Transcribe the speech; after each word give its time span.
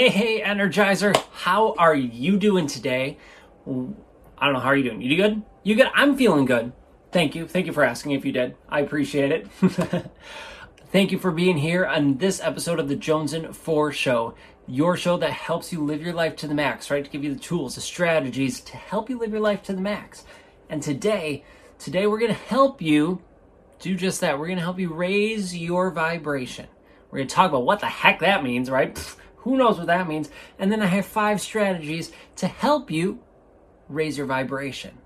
Hey, 0.00 0.08
hey, 0.08 0.40
Energizer, 0.40 1.14
how 1.32 1.74
are 1.76 1.94
you 1.94 2.38
doing 2.38 2.66
today? 2.66 3.18
I 3.66 3.70
don't 3.70 3.96
know, 4.54 4.58
how 4.58 4.68
are 4.68 4.76
you 4.76 4.84
doing? 4.84 5.02
You 5.02 5.14
good? 5.14 5.42
You 5.62 5.74
good? 5.74 5.88
I'm 5.94 6.16
feeling 6.16 6.46
good. 6.46 6.72
Thank 7.12 7.34
you. 7.34 7.46
Thank 7.46 7.66
you 7.66 7.72
for 7.72 7.82
asking 7.84 8.12
if 8.12 8.24
you 8.24 8.32
did. 8.32 8.56
I 8.68 8.80
appreciate 8.80 9.30
it. 9.30 9.46
Thank 10.92 11.12
you 11.12 11.20
for 11.20 11.30
being 11.30 11.56
here 11.56 11.86
on 11.86 12.16
this 12.16 12.40
episode 12.40 12.80
of 12.80 12.88
the 12.88 12.96
Jones 12.96 13.32
and 13.32 13.56
4 13.56 13.92
Show, 13.92 14.34
your 14.66 14.96
show 14.96 15.16
that 15.18 15.30
helps 15.30 15.72
you 15.72 15.84
live 15.84 16.02
your 16.02 16.12
life 16.12 16.34
to 16.38 16.48
the 16.48 16.54
max, 16.54 16.90
right? 16.90 17.04
To 17.04 17.08
give 17.08 17.22
you 17.22 17.32
the 17.32 17.38
tools, 17.38 17.76
the 17.76 17.80
strategies 17.80 18.60
to 18.62 18.76
help 18.76 19.08
you 19.08 19.16
live 19.16 19.30
your 19.30 19.40
life 19.40 19.62
to 19.64 19.72
the 19.72 19.80
max. 19.80 20.24
And 20.68 20.82
today, 20.82 21.44
today 21.78 22.08
we're 22.08 22.18
going 22.18 22.34
to 22.34 22.40
help 22.48 22.82
you 22.82 23.22
do 23.78 23.94
just 23.94 24.20
that. 24.22 24.36
We're 24.36 24.48
going 24.48 24.58
to 24.58 24.64
help 24.64 24.80
you 24.80 24.92
raise 24.92 25.56
your 25.56 25.92
vibration. 25.92 26.66
We're 27.08 27.18
going 27.18 27.28
to 27.28 27.34
talk 27.36 27.50
about 27.50 27.64
what 27.64 27.78
the 27.78 27.86
heck 27.86 28.18
that 28.18 28.42
means, 28.42 28.68
right? 28.68 28.92
Pfft, 28.92 29.14
who 29.36 29.56
knows 29.56 29.78
what 29.78 29.86
that 29.86 30.08
means? 30.08 30.28
And 30.58 30.72
then 30.72 30.82
I 30.82 30.86
have 30.86 31.06
five 31.06 31.40
strategies 31.40 32.10
to 32.34 32.48
help 32.48 32.90
you 32.90 33.20
raise 33.88 34.18
your 34.18 34.26
vibration. 34.26 34.98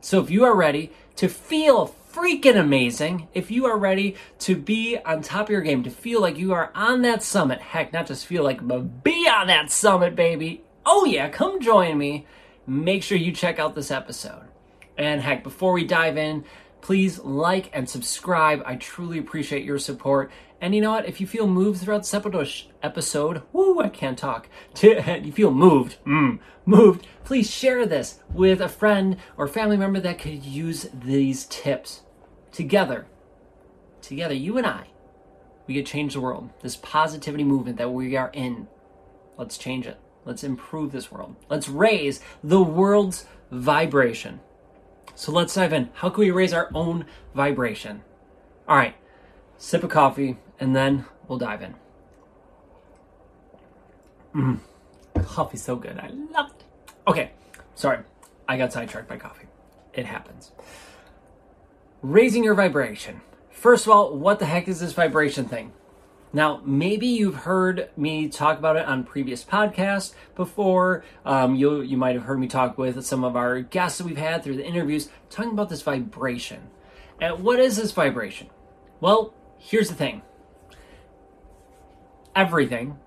So 0.00 0.22
if 0.22 0.30
you 0.30 0.44
are 0.44 0.54
ready 0.54 0.92
to 1.16 1.28
feel 1.28 1.86
freaking 2.16 2.58
amazing, 2.58 3.28
if 3.34 3.50
you 3.50 3.66
are 3.66 3.76
ready 3.76 4.16
to 4.38 4.56
be 4.56 4.96
on 5.04 5.20
top 5.20 5.46
of 5.46 5.50
your 5.50 5.60
game, 5.60 5.82
to 5.82 5.90
feel 5.90 6.18
like 6.18 6.38
you 6.38 6.54
are 6.54 6.70
on 6.74 7.02
that 7.02 7.22
summit, 7.22 7.60
heck, 7.60 7.92
not 7.92 8.06
just 8.06 8.24
feel 8.24 8.42
like, 8.42 8.66
but 8.66 9.04
be 9.04 9.28
on 9.28 9.48
that 9.48 9.70
summit, 9.70 10.16
baby. 10.16 10.62
Oh 10.86 11.04
yeah, 11.04 11.28
come 11.28 11.60
join 11.60 11.98
me. 11.98 12.26
Make 12.66 13.02
sure 13.02 13.18
you 13.18 13.32
check 13.32 13.58
out 13.58 13.74
this 13.74 13.90
episode. 13.90 14.48
And 14.96 15.20
heck, 15.20 15.44
before 15.44 15.74
we 15.74 15.84
dive 15.84 16.16
in, 16.16 16.46
please 16.80 17.18
like 17.18 17.68
and 17.74 17.86
subscribe. 17.86 18.62
I 18.64 18.76
truly 18.76 19.18
appreciate 19.18 19.64
your 19.64 19.78
support. 19.78 20.30
And 20.58 20.74
you 20.74 20.80
know 20.80 20.92
what? 20.92 21.06
If 21.06 21.20
you 21.20 21.26
feel 21.26 21.46
moved 21.46 21.82
throughout 21.82 22.10
this 22.10 22.66
episode, 22.82 23.42
woo, 23.52 23.78
I 23.78 23.90
can't 23.90 24.18
talk. 24.18 24.48
you 24.80 25.32
feel 25.32 25.50
moved, 25.50 25.98
mm, 26.06 26.38
moved, 26.64 27.06
please 27.24 27.50
share 27.50 27.84
this 27.84 28.20
with 28.32 28.62
a 28.62 28.70
friend 28.70 29.18
or 29.36 29.46
family 29.46 29.76
member 29.76 30.00
that 30.00 30.18
could 30.18 30.42
use 30.42 30.86
these 30.94 31.44
tips. 31.50 32.04
Together, 32.56 33.04
together, 34.00 34.32
you 34.32 34.56
and 34.56 34.66
I, 34.66 34.86
we 35.66 35.74
could 35.74 35.84
change 35.84 36.14
the 36.14 36.22
world. 36.22 36.48
This 36.62 36.74
positivity 36.74 37.44
movement 37.44 37.76
that 37.76 37.92
we 37.92 38.16
are 38.16 38.30
in, 38.32 38.66
let's 39.36 39.58
change 39.58 39.86
it. 39.86 39.98
Let's 40.24 40.42
improve 40.42 40.90
this 40.90 41.12
world. 41.12 41.36
Let's 41.50 41.68
raise 41.68 42.22
the 42.42 42.62
world's 42.62 43.26
vibration. 43.50 44.40
So 45.14 45.32
let's 45.32 45.52
dive 45.52 45.74
in. 45.74 45.90
How 45.92 46.08
can 46.08 46.20
we 46.20 46.30
raise 46.30 46.54
our 46.54 46.70
own 46.74 47.04
vibration? 47.34 48.00
All 48.66 48.78
right, 48.78 48.94
sip 49.58 49.84
of 49.84 49.90
coffee, 49.90 50.38
and 50.58 50.74
then 50.74 51.04
we'll 51.28 51.36
dive 51.36 51.60
in. 51.60 51.74
Mm, 54.34 54.60
coffee's 55.26 55.62
so 55.62 55.76
good. 55.76 55.98
I 55.98 56.08
love 56.32 56.52
it. 56.52 56.64
Okay, 57.06 57.32
sorry. 57.74 57.98
I 58.48 58.56
got 58.56 58.72
sidetracked 58.72 59.08
by 59.08 59.18
coffee. 59.18 59.44
It 59.92 60.06
happens. 60.06 60.52
Raising 62.08 62.44
your 62.44 62.54
vibration. 62.54 63.20
First 63.50 63.84
of 63.84 63.90
all, 63.90 64.16
what 64.16 64.38
the 64.38 64.46
heck 64.46 64.68
is 64.68 64.78
this 64.78 64.92
vibration 64.92 65.46
thing? 65.46 65.72
Now, 66.32 66.62
maybe 66.64 67.08
you've 67.08 67.34
heard 67.34 67.90
me 67.96 68.28
talk 68.28 68.60
about 68.60 68.76
it 68.76 68.86
on 68.86 69.02
previous 69.02 69.44
podcasts 69.44 70.14
before. 70.36 71.02
Um, 71.24 71.56
you 71.56 71.80
you 71.80 71.96
might 71.96 72.14
have 72.14 72.22
heard 72.22 72.38
me 72.38 72.46
talk 72.46 72.78
with 72.78 73.04
some 73.04 73.24
of 73.24 73.34
our 73.34 73.60
guests 73.60 73.98
that 73.98 74.04
we've 74.04 74.16
had 74.16 74.44
through 74.44 74.54
the 74.54 74.64
interviews, 74.64 75.08
talking 75.30 75.50
about 75.50 75.68
this 75.68 75.82
vibration. 75.82 76.70
And 77.20 77.42
what 77.42 77.58
is 77.58 77.76
this 77.76 77.90
vibration? 77.90 78.50
Well, 79.00 79.34
here's 79.58 79.88
the 79.88 79.96
thing 79.96 80.22
everything, 82.36 83.00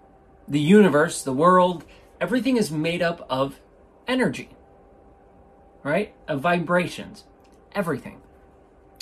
the 0.45 0.59
universe, 0.59 1.21
the 1.21 1.31
world, 1.31 1.85
everything 2.19 2.57
is 2.57 2.69
made 2.69 3.01
up 3.01 3.25
of 3.29 3.61
energy, 4.09 4.49
right? 5.83 6.13
Of 6.27 6.41
vibrations, 6.41 7.23
everything, 7.73 8.19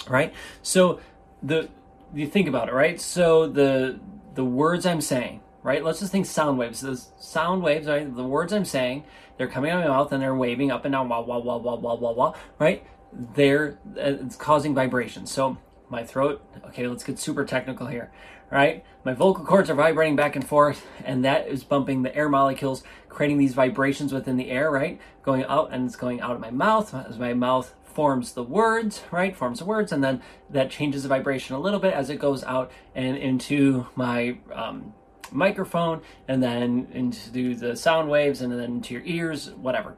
right? 0.10 0.34
So 0.62 1.00
the 1.42 1.70
you 2.14 2.28
think 2.28 2.48
about 2.48 2.70
it, 2.70 2.74
right? 2.74 3.00
So 3.00 3.48
the 3.48 4.00
the 4.34 4.46
words 4.46 4.86
I'm 4.86 5.02
saying, 5.02 5.42
right? 5.64 5.84
Let's 5.84 6.00
just 6.00 6.12
think 6.12 6.26
sound 6.26 6.58
waves. 6.58 6.82
Those 6.82 7.12
sound 7.20 7.64
waves, 7.64 7.88
right? 7.88 8.14
The 8.14 8.24
words 8.24 8.54
I'm 8.54 8.66
saying, 8.66 9.04
they're 9.38 9.48
coming 9.48 9.72
out 9.72 9.84
of 9.84 9.90
my 9.90 9.96
mouth 9.96 10.12
and 10.12 10.22
they're 10.22 10.36
waving 10.36 10.72
up 10.72 10.86
and 10.86 10.94
down, 10.94 11.10
wah 11.10 11.22
wah 11.22 11.40
wah 11.40 11.58
wah 11.58 11.76
wah 11.76 11.96
wah 11.96 12.12
wah, 12.12 12.34
right? 12.60 12.86
They're 13.14 13.78
uh, 13.98 14.24
it's 14.26 14.36
causing 14.36 14.74
vibrations. 14.76 15.32
So 15.32 15.58
my 15.90 16.04
throat. 16.04 16.44
Okay, 16.68 16.88
let's 16.88 17.04
get 17.04 17.20
super 17.20 17.46
technical 17.46 17.88
here 17.88 18.12
right? 18.50 18.84
My 19.04 19.14
vocal 19.14 19.46
cords 19.46 19.70
are 19.70 19.76
vibrating 19.76 20.16
back 20.16 20.36
and 20.36 20.48
forth, 20.48 20.86
and 21.04 21.24
that 21.26 21.48
is 21.48 21.64
bumping 21.64 22.04
the 22.04 22.16
air 22.16 22.30
molecules, 22.30 22.84
creating 23.10 23.38
these 23.38 23.54
vibrations 23.54 24.14
within 24.14 24.38
the 24.38 24.50
air, 24.50 24.70
right? 24.72 25.00
Going 25.24 25.46
out 25.46 25.70
and 25.72 25.86
it's 25.86 25.96
going 25.96 26.22
out 26.22 26.32
of 26.32 26.40
my 26.40 26.52
mouth 26.52 26.94
as 26.94 27.18
my 27.18 27.34
mouth 27.34 27.74
forms 27.98 28.34
the 28.34 28.44
words, 28.44 29.02
right? 29.10 29.36
Forms 29.36 29.58
the 29.58 29.66
words, 29.66 29.92
and 29.92 30.04
then 30.04 30.22
that 30.52 30.70
changes 30.70 31.02
the 31.02 31.10
vibration 31.10 31.56
a 31.56 31.60
little 31.60 31.80
bit 31.80 31.96
as 31.96 32.12
it 32.12 32.20
goes 32.20 32.44
out 32.44 32.72
and 32.94 33.18
into 33.18 33.88
my 33.96 34.38
um, 34.54 34.94
microphone, 35.32 36.04
and 36.28 36.44
then 36.44 36.88
into 36.94 37.56
the 37.56 37.76
sound 37.76 38.08
waves, 38.08 38.40
and 38.40 38.54
then 38.54 38.60
into 38.60 38.94
your 38.94 39.02
ears, 39.04 39.50
whatever. 39.50 39.98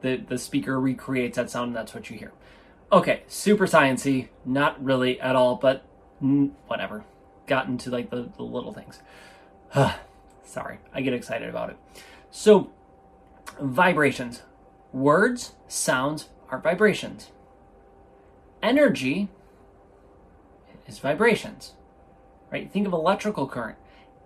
The 0.00 0.16
the 0.16 0.38
speaker 0.38 0.80
recreates 0.80 1.36
that 1.36 1.50
sound, 1.50 1.68
and 1.68 1.76
that's 1.76 1.92
what 1.92 2.08
you 2.08 2.16
hear. 2.16 2.32
Okay, 2.90 3.24
super 3.26 3.66
sciency, 3.66 4.28
not 4.46 4.82
really 4.82 5.20
at 5.20 5.36
all, 5.36 5.56
but 5.56 5.84
whatever 6.66 7.04
gotten 7.46 7.76
to 7.76 7.90
like 7.90 8.08
the, 8.08 8.30
the 8.38 8.42
little 8.42 8.72
things. 8.72 9.00
Sorry, 10.44 10.78
I 10.94 11.02
get 11.02 11.12
excited 11.12 11.50
about 11.50 11.68
it. 11.68 11.76
So, 12.30 12.70
vibrations. 13.60 14.40
Words, 14.94 15.52
sounds 15.68 16.30
are 16.52 16.58
vibrations. 16.58 17.30
Energy 18.62 19.30
is 20.86 21.00
vibrations. 21.00 21.72
Right? 22.52 22.70
Think 22.70 22.86
of 22.86 22.92
electrical 22.92 23.48
current. 23.48 23.78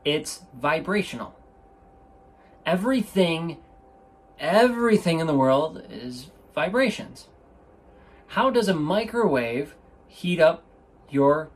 It's 0.04 0.42
vibrational. 0.52 1.34
Everything 2.66 3.58
everything 4.38 5.20
in 5.20 5.26
the 5.26 5.34
world 5.34 5.82
is 5.88 6.30
vibrations. 6.54 7.28
How 8.28 8.50
does 8.50 8.68
a 8.68 8.74
microwave 8.74 9.74
heat 10.08 10.40
up 10.40 10.62
your 11.08 11.48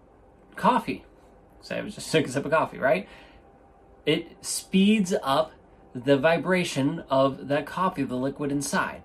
coffee? 0.57 1.05
say 1.61 1.79
I 1.79 1.83
was 1.83 1.97
just 1.97 2.11
took 2.11 2.27
a 2.27 2.31
sip 2.31 2.47
of 2.47 2.53
coffee, 2.53 2.79
right? 2.79 3.07
It 4.07 4.37
speeds 4.41 5.13
up 5.23 5.53
the 5.95 6.17
vibration 6.17 7.05
of 7.11 7.49
that 7.49 7.67
coffee, 7.67 8.03
the 8.03 8.17
liquid 8.17 8.51
inside. 8.51 9.03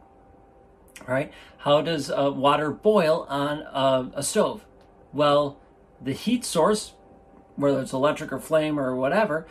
Right? 1.07 1.31
How 1.59 1.81
does 1.81 2.09
uh, 2.09 2.31
water 2.33 2.72
boil 2.72 3.25
on 3.29 4.11
a, 4.16 4.23
stove? 4.23 4.66
Well, 5.13 5.59
the 6.01 6.13
heat 6.13 6.45
source, 6.45 6.94
whether 7.56 7.81
it's 7.81 7.94
electric 7.94 8.31
or 8.31 8.39
flame 8.39 8.79
or 8.79 8.95
whatever, 8.95 9.45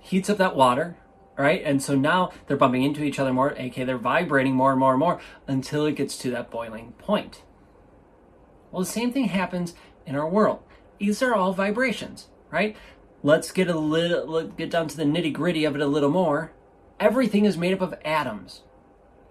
heats 0.00 0.30
up 0.30 0.38
that 0.38 0.56
water, 0.56 0.96
right? 1.36 1.62
And 1.64 1.82
so 1.82 1.94
now 1.94 2.30
they're 2.46 2.56
bumping 2.56 2.82
into 2.82 3.02
each 3.02 3.18
other 3.18 3.32
more, 3.32 3.54
aka 3.56 3.84
they're 3.84 3.98
vibrating 3.98 4.54
more 4.54 4.70
and 4.70 4.80
more 4.80 4.92
and 4.92 5.00
more 5.00 5.20
until 5.46 5.86
it 5.86 5.96
gets 5.96 6.16
to 6.18 6.30
that 6.30 6.50
boiling 6.50 6.92
point. 6.98 7.42
Well, 8.70 8.80
the 8.80 8.86
same 8.86 9.12
thing 9.12 9.26
happens 9.26 9.74
in 10.06 10.16
our 10.16 10.28
world 10.28 10.60
these 10.98 11.22
are 11.22 11.34
all 11.34 11.52
vibrations, 11.52 12.28
right? 12.50 12.76
Let's 13.22 13.50
get 13.52 13.68
a 13.68 13.78
little 13.78 14.26
let 14.26 14.56
get 14.56 14.70
down 14.70 14.88
to 14.88 14.96
the 14.96 15.04
nitty 15.04 15.32
gritty 15.32 15.64
of 15.64 15.74
it 15.74 15.80
a 15.80 15.86
little 15.86 16.10
more. 16.10 16.52
Everything 17.00 17.44
is 17.44 17.56
made 17.56 17.72
up 17.72 17.80
of 17.80 17.94
atoms. 18.04 18.62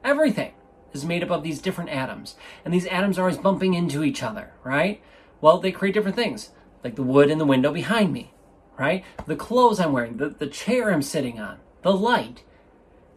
Everything 0.04 0.54
is 0.94 1.06
made 1.06 1.24
up 1.24 1.32
of 1.32 1.44
these 1.44 1.62
different 1.62 1.90
atoms, 1.90 2.36
and 2.64 2.74
these 2.74 2.86
atoms 2.88 3.18
are 3.18 3.24
always 3.24 3.38
bumping 3.38 3.74
into 3.74 4.04
each 4.04 4.24
other, 4.24 4.54
right? 4.64 5.02
Well, 5.42 5.60
they 5.60 5.72
create 5.72 5.94
different 5.94 6.16
things, 6.16 6.52
like 6.84 6.96
the 6.96 7.04
wood 7.04 7.30
in 7.30 7.38
the 7.38 7.46
window 7.46 7.74
behind 7.74 8.14
me, 8.14 8.34
right? 8.78 9.04
The 9.26 9.36
clothes 9.36 9.80
I'm 9.80 9.92
wearing, 9.92 10.18
the, 10.18 10.30
the 10.30 10.48
chair 10.48 10.92
I'm 10.92 11.02
sitting 11.02 11.40
on, 11.40 11.60
the 11.82 11.92
light. 11.92 12.44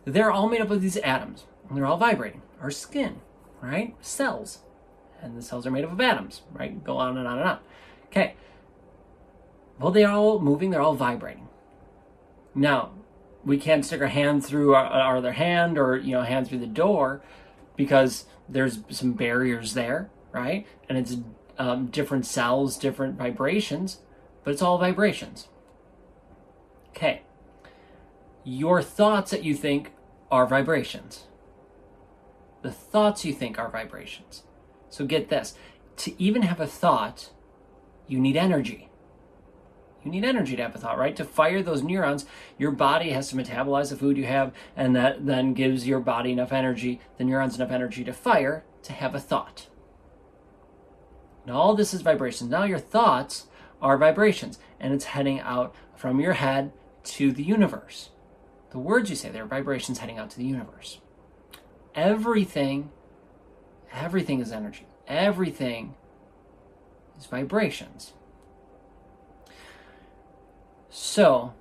They're 0.05 0.31
all 0.31 0.49
made 0.49 0.61
up 0.61 0.71
of 0.71 0.83
these 0.83 0.97
atoms, 0.99 1.45
and 1.69 1.77
they're 1.77 1.87
all 1.87 1.97
vibrating. 1.97 2.43
Our 2.61 2.71
skin, 2.71 3.21
right? 3.61 3.95
Cells. 4.01 4.61
And 5.21 5.37
the 5.37 5.43
cells 5.43 5.67
are 5.67 5.71
made 5.71 5.85
up 5.85 5.93
of 5.93 6.01
atoms, 6.01 6.43
right? 6.53 6.83
Go 6.83 6.97
on 6.99 7.17
and 7.17 7.27
on 7.27 7.39
and 7.39 7.49
on. 7.49 7.59
Okay. 8.07 8.35
Well, 9.79 9.93
they're 9.93 10.11
all 10.11 10.39
moving, 10.39 10.71
they're 10.71 10.81
all 10.81 10.95
vibrating. 10.95 11.49
Now, 12.55 12.93
we 13.45 13.59
can't 13.59 13.85
stick 13.85 14.01
our 14.01 14.07
hand 14.09 14.45
through 14.45 14.75
our, 14.75 14.87
our 14.87 15.17
other 15.19 15.33
hand 15.33 15.79
or, 15.79 15.97
you 15.97 16.13
know, 16.13 16.23
hand 16.23 16.49
through 16.49 16.59
the 16.59 16.67
door 16.67 17.23
because 17.77 18.25
there's 18.49 18.81
some 18.89 19.13
barriers 19.13 19.75
there, 19.75 20.11
right? 20.33 20.67
And 20.89 20.99
it's 20.99 21.17
um, 21.59 21.87
different 21.87 22.27
cells, 22.27 22.77
different 22.77 23.17
vibrations. 23.17 24.01
but 24.45 24.53
it's 24.53 24.63
all 24.63 24.79
vibrations. 24.79 25.49
Okay. 26.91 27.23
Your 28.45 28.81
thoughts 28.83 29.31
that 29.33 29.45
you 29.45 29.55
think 29.55 29.93
are 30.31 30.47
vibrations. 30.47 31.25
The 32.63 32.71
thoughts 32.71 33.25
you 33.25 33.33
think 33.33 33.59
are 33.59 33.69
vibrations. 33.69 34.45
So 34.89 35.05
get 35.05 35.29
this 35.29 35.55
to 35.99 36.23
even 36.23 36.43
have 36.43 36.61
a 36.61 36.67
thought, 36.67 37.31
you 38.07 38.19
need 38.21 38.37
energy. 38.37 38.89
You 40.07 40.13
need 40.13 40.25
energy 40.25 40.55
to 40.55 40.63
have 40.63 40.75
a 40.75 40.79
thought, 40.79 40.99
right? 40.99 41.17
To 41.17 41.25
fire 41.25 41.63
those 41.63 41.83
neurons, 41.83 42.27
your 42.59 42.71
body 42.71 43.11
has 43.11 43.29
to 43.31 43.37
metabolize 43.37 43.91
the 43.91 43.97
food 43.97 44.17
you 44.17 44.27
have, 44.27 44.53
and 44.77 44.95
that 44.95 45.27
then 45.27 45.53
gives 45.53 45.89
your 45.89 45.99
body 45.99 46.31
enough 46.31 46.53
energy, 46.53 47.01
the 47.19 47.25
neurons 47.25 47.57
enough 47.57 47.73
energy 47.73 48.05
to 48.05 48.13
fire 48.13 48.65
to 48.85 48.93
have 48.93 49.17
a 49.17 49.21
thought. 49.21 49.67
Now, 51.45 51.55
all 51.55 51.75
this 51.75 51.93
is 51.93 52.03
vibrations. 52.03 52.51
Now, 52.51 52.63
your 52.63 52.79
thoughts 52.79 53.47
are 53.83 53.99
vibrations, 53.99 54.61
and 54.79 54.95
it's 54.95 55.07
heading 55.07 55.41
out 55.41 55.75
from 55.97 56.21
your 56.21 56.35
head 56.35 56.73
to 57.05 57.33
the 57.33 57.43
universe. 57.43 58.11
The 58.71 58.79
words 58.79 59.11
you 59.11 59.17
say, 59.17 59.31
they're 59.31 59.45
vibrations 59.45 59.99
heading 59.99 60.19
out 60.19 60.31
to 60.31 60.39
the 60.39 60.45
universe. 60.45 61.01
Everything, 61.97 62.91
everything 63.93 64.41
is 64.41 64.53
energy. 64.53 64.87
Everything 65.09 65.97
is 67.19 67.27
vibrations. 67.27 68.13
So, 70.99 71.53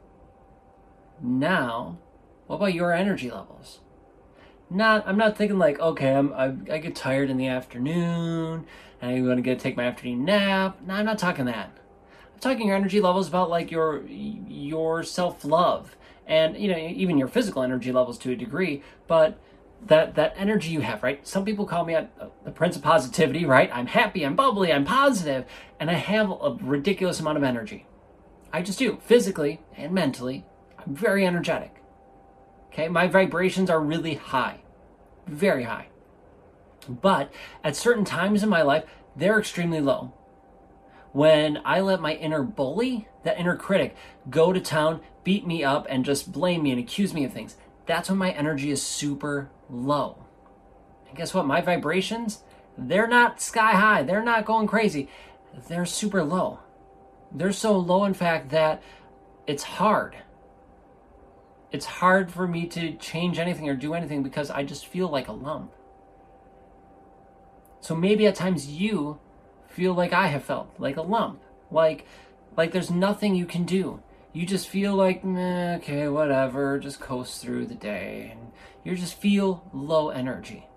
now, 1.22 1.98
what 2.48 2.56
about 2.56 2.74
your 2.74 2.94
energy 2.94 3.30
levels? 3.30 3.82
Not, 4.70 5.06
I'm 5.06 5.18
not 5.18 5.38
thinking 5.38 5.58
like, 5.58 5.78
okay, 5.78 6.14
I'm, 6.14 6.32
I, 6.32 6.56
I 6.72 6.78
get 6.78 6.96
tired 6.96 7.30
in 7.30 7.36
the 7.36 7.48
afternoon, 7.48 8.66
and 9.02 9.12
I'm 9.12 9.36
to 9.36 9.42
get 9.42 9.60
take 9.60 9.76
my 9.76 9.84
afternoon 9.84 10.24
nap. 10.24 10.78
No, 10.88 10.94
I'm 10.94 11.06
not 11.06 11.20
talking 11.20 11.44
that. 11.46 11.78
I'm 12.34 12.40
talking 12.40 12.68
your 12.68 12.78
energy 12.78 13.02
levels 13.02 13.28
about 13.28 13.50
like 13.50 13.72
your 13.72 14.04
your 14.08 15.04
self 15.04 15.44
love, 15.44 15.98
and 16.26 16.56
you 16.56 16.70
know 16.72 16.78
even 16.78 17.18
your 17.18 17.28
physical 17.28 17.62
energy 17.62 17.92
levels 17.92 18.18
to 18.20 18.32
a 18.32 18.38
degree, 18.38 18.84
but 19.06 19.38
that 19.86 20.16
that 20.16 20.34
energy 20.38 20.72
you 20.72 20.80
have, 20.80 21.04
right? 21.04 21.28
Some 21.28 21.44
people 21.44 21.66
call 21.66 21.84
me 21.84 21.94
a, 21.94 22.08
the 22.46 22.52
prince 22.52 22.78
of 22.78 22.84
positivity, 22.84 23.44
right? 23.44 23.70
I'm 23.74 23.88
happy, 23.88 24.26
I'm 24.26 24.38
bubbly, 24.38 24.72
I'm 24.72 24.86
positive, 24.86 25.44
and 25.78 25.92
I 25.92 25.96
have 25.96 26.32
a 26.32 26.58
ridiculous 26.62 27.20
amount 27.20 27.38
of 27.38 27.44
energy. 27.44 27.86
I 28.56 28.62
just 28.62 28.80
do, 28.80 29.00
physically 29.04 29.60
and 29.76 29.92
mentally. 29.92 30.46
I'm 30.80 30.96
very 30.96 31.26
energetic. 31.26 31.84
Okay, 32.68 32.88
my 32.88 33.06
vibrations 33.06 33.70
are 33.70 33.82
really 33.82 34.14
high, 34.14 34.62
very 35.28 35.64
high. 35.64 35.90
But 36.88 37.34
at 37.66 37.76
certain 37.76 38.06
times 38.06 38.44
in 38.44 38.48
my 38.48 38.62
life, 38.62 38.86
they're 39.14 39.40
extremely 39.40 39.82
low. 39.82 40.14
When 41.12 41.60
I 41.66 41.82
let 41.82 42.00
my 42.00 42.14
inner 42.14 42.44
bully, 42.44 43.10
that 43.26 43.38
inner 43.38 43.58
critic, 43.58 43.94
go 44.30 44.54
to 44.54 44.62
town, 44.62 45.02
beat 45.26 45.46
me 45.46 45.62
up, 45.66 45.86
and 45.90 46.06
just 46.06 46.32
blame 46.32 46.64
me 46.64 46.72
and 46.72 46.80
accuse 46.80 47.14
me 47.14 47.26
of 47.26 47.34
things, 47.34 47.58
that's 47.86 48.08
when 48.08 48.18
my 48.18 48.32
energy 48.32 48.72
is 48.72 48.82
super 48.82 49.50
low. 49.70 50.28
And 51.10 51.18
guess 51.18 51.34
what? 51.34 51.46
My 51.46 51.60
vibrations, 51.60 52.44
they're 52.78 53.06
not 53.06 53.42
sky 53.42 53.74
high. 53.74 54.04
They're 54.04 54.24
not 54.24 54.46
going 54.46 54.68
crazy. 54.68 55.10
They're 55.68 55.86
super 55.86 56.24
low. 56.24 56.60
They're 57.36 57.52
so 57.52 57.78
low, 57.78 58.06
in 58.06 58.14
fact, 58.14 58.50
that 58.50 58.82
it's 59.46 59.64
hard. 59.64 60.16
It's 61.72 61.86
hard 61.86 62.32
for 62.32 62.48
me 62.48 62.68
to 62.68 62.96
change 62.96 63.38
anything 63.38 63.70
or 63.70 63.76
do 63.76 63.94
anything 63.94 64.24
because 64.24 64.50
I 64.50 64.64
just 64.64 64.88
feel 64.88 65.10
like 65.10 65.28
a 65.28 65.34
lump. 65.34 65.72
So 67.82 67.96
maybe 67.96 68.26
at 68.26 68.36
times 68.36 68.68
you 68.68 69.20
feel 69.68 69.94
like 69.94 70.14
I 70.14 70.28
have 70.28 70.44
felt, 70.44 70.74
like 70.80 70.98
a 70.98 71.02
lump, 71.02 71.42
like 71.70 72.08
like 72.58 72.72
there's 72.72 72.90
nothing 72.90 73.36
you 73.36 73.46
can 73.46 73.66
do 73.66 74.02
you 74.36 74.46
just 74.46 74.68
feel 74.68 74.94
like, 74.94 75.24
okay, 75.24 76.10
whatever, 76.10 76.78
just 76.78 77.00
coast 77.00 77.42
through 77.42 77.68
the 77.68 77.74
day. 77.74 78.34
And 78.34 78.52
you 78.84 78.98
just 78.98 79.18
feel 79.18 79.64
low 79.74 80.10
energy. 80.10 80.68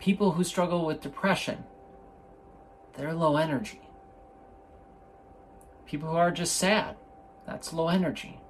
People 0.00 0.32
who 0.32 0.42
struggle 0.42 0.84
with 0.84 1.00
depression, 1.00 1.62
they're 2.94 3.14
low 3.14 3.36
energy. 3.36 3.80
People 5.86 6.10
who 6.10 6.16
are 6.16 6.30
just 6.30 6.56
sad, 6.56 6.96
that's 7.46 7.72
low 7.72 7.88
energy. 7.88 8.40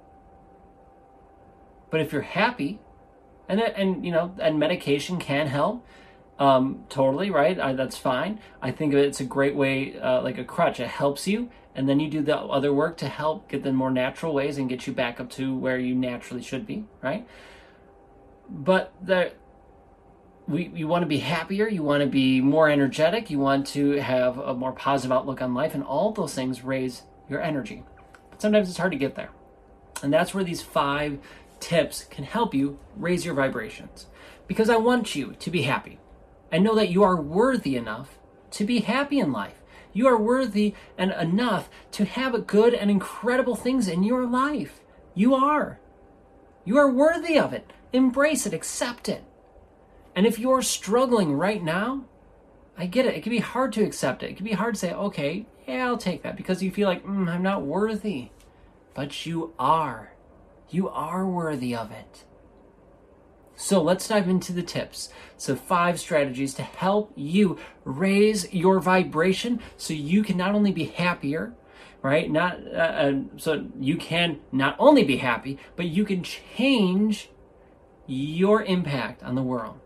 But 1.89 2.01
if 2.01 2.11
you're 2.11 2.21
happy, 2.23 2.79
and 3.47 3.61
and 3.61 4.05
you 4.05 4.11
know, 4.11 4.35
and 4.39 4.59
medication 4.59 5.19
can 5.19 5.47
help, 5.47 5.85
um, 6.39 6.85
totally 6.89 7.29
right. 7.29 7.59
I, 7.59 7.73
that's 7.73 7.97
fine. 7.97 8.39
I 8.61 8.71
think 8.71 8.93
it's 8.93 9.19
a 9.19 9.23
great 9.23 9.55
way, 9.55 9.99
uh, 9.99 10.21
like 10.21 10.37
a 10.37 10.43
crutch. 10.43 10.79
It 10.79 10.87
helps 10.87 11.27
you, 11.27 11.49
and 11.75 11.87
then 11.87 11.99
you 11.99 12.09
do 12.09 12.21
the 12.21 12.37
other 12.37 12.73
work 12.73 12.97
to 12.97 13.07
help 13.07 13.49
get 13.49 13.63
the 13.63 13.71
more 13.71 13.91
natural 13.91 14.33
ways 14.33 14.57
and 14.57 14.67
get 14.67 14.87
you 14.87 14.93
back 14.93 15.19
up 15.19 15.29
to 15.31 15.55
where 15.55 15.77
you 15.77 15.95
naturally 15.95 16.41
should 16.43 16.65
be, 16.65 16.85
right? 17.01 17.27
But 18.49 18.93
the 19.01 19.33
we 20.47 20.71
you 20.73 20.87
want 20.87 21.03
to 21.03 21.07
be 21.07 21.19
happier, 21.19 21.67
you 21.67 21.83
want 21.83 22.01
to 22.01 22.07
be 22.07 22.41
more 22.41 22.69
energetic, 22.69 23.29
you 23.29 23.39
want 23.39 23.67
to 23.67 23.91
have 23.93 24.37
a 24.37 24.53
more 24.53 24.71
positive 24.71 25.11
outlook 25.11 25.41
on 25.41 25.53
life, 25.53 25.73
and 25.73 25.83
all 25.83 26.11
those 26.11 26.33
things 26.33 26.63
raise 26.63 27.03
your 27.29 27.41
energy. 27.41 27.83
But 28.29 28.41
sometimes 28.41 28.69
it's 28.69 28.77
hard 28.77 28.91
to 28.91 28.97
get 28.97 29.15
there, 29.15 29.31
and 30.01 30.13
that's 30.13 30.33
where 30.33 30.43
these 30.43 30.61
five 30.61 31.19
tips 31.59 32.03
can 32.05 32.23
help 32.23 32.53
you 32.53 32.79
raise 32.95 33.25
your 33.25 33.33
vibrations. 33.33 34.07
Because 34.47 34.69
I 34.69 34.77
want 34.77 35.15
you 35.15 35.35
to 35.39 35.51
be 35.51 35.63
happy 35.63 35.99
and 36.51 36.63
know 36.63 36.75
that 36.75 36.89
you 36.89 37.03
are 37.03 37.19
worthy 37.19 37.75
enough 37.75 38.17
to 38.51 38.63
be 38.63 38.79
happy 38.79 39.19
in 39.19 39.31
life. 39.31 39.61
You 39.93 40.07
are 40.07 40.17
worthy 40.17 40.73
and 40.97 41.11
enough 41.11 41.69
to 41.91 42.05
have 42.05 42.47
good 42.47 42.73
and 42.73 42.89
incredible 42.89 43.55
things 43.55 43.87
in 43.87 44.03
your 44.03 44.25
life. 44.25 44.79
You 45.15 45.33
are. 45.33 45.79
You 46.63 46.77
are 46.77 46.91
worthy 46.91 47.39
of 47.39 47.51
it. 47.53 47.73
Embrace 47.91 48.45
it, 48.45 48.53
accept 48.53 49.09
it. 49.09 49.23
And 50.15 50.25
if 50.25 50.39
you're 50.39 50.61
struggling 50.61 51.33
right 51.33 51.63
now, 51.63 52.05
I 52.77 52.85
get 52.85 53.05
it. 53.05 53.15
It 53.15 53.23
can 53.23 53.31
be 53.31 53.39
hard 53.39 53.73
to 53.73 53.83
accept 53.83 54.23
it. 54.23 54.31
It 54.31 54.37
can 54.37 54.45
be 54.45 54.53
hard 54.53 54.75
to 54.75 54.79
say, 54.79 54.93
okay, 54.93 55.47
yeah, 55.67 55.85
I'll 55.85 55.97
take 55.97 56.23
that 56.23 56.37
because 56.37 56.63
you 56.63 56.71
feel 56.71 56.87
like, 56.87 57.05
mm, 57.05 57.27
I'm 57.27 57.43
not 57.43 57.63
worthy. 57.63 58.29
But 58.93 59.25
you 59.25 59.53
are. 59.59 60.13
You 60.69 60.89
are 60.89 61.27
worthy 61.27 61.75
of 61.75 61.91
it. 61.91 62.23
So 63.55 63.81
let's 63.81 64.07
dive 64.07 64.29
into 64.29 64.53
the 64.53 64.63
tips. 64.63 65.09
So, 65.35 65.55
five 65.55 65.99
strategies 65.99 66.53
to 66.55 66.63
help 66.63 67.11
you 67.15 67.57
raise 67.83 68.53
your 68.53 68.79
vibration 68.79 69.59
so 69.77 69.93
you 69.93 70.23
can 70.23 70.37
not 70.37 70.53
only 70.53 70.71
be 70.71 70.85
happier, 70.85 71.53
right? 72.03 72.29
Not 72.29 72.59
uh, 72.67 72.77
uh, 72.77 73.13
so 73.37 73.67
you 73.79 73.97
can 73.97 74.39
not 74.51 74.75
only 74.77 75.03
be 75.03 75.17
happy, 75.17 75.57
but 75.75 75.87
you 75.87 76.05
can 76.05 76.21
change 76.21 77.29
your 78.05 78.63
impact 78.63 79.23
on 79.23 79.33
the 79.35 79.41
world 79.41 79.79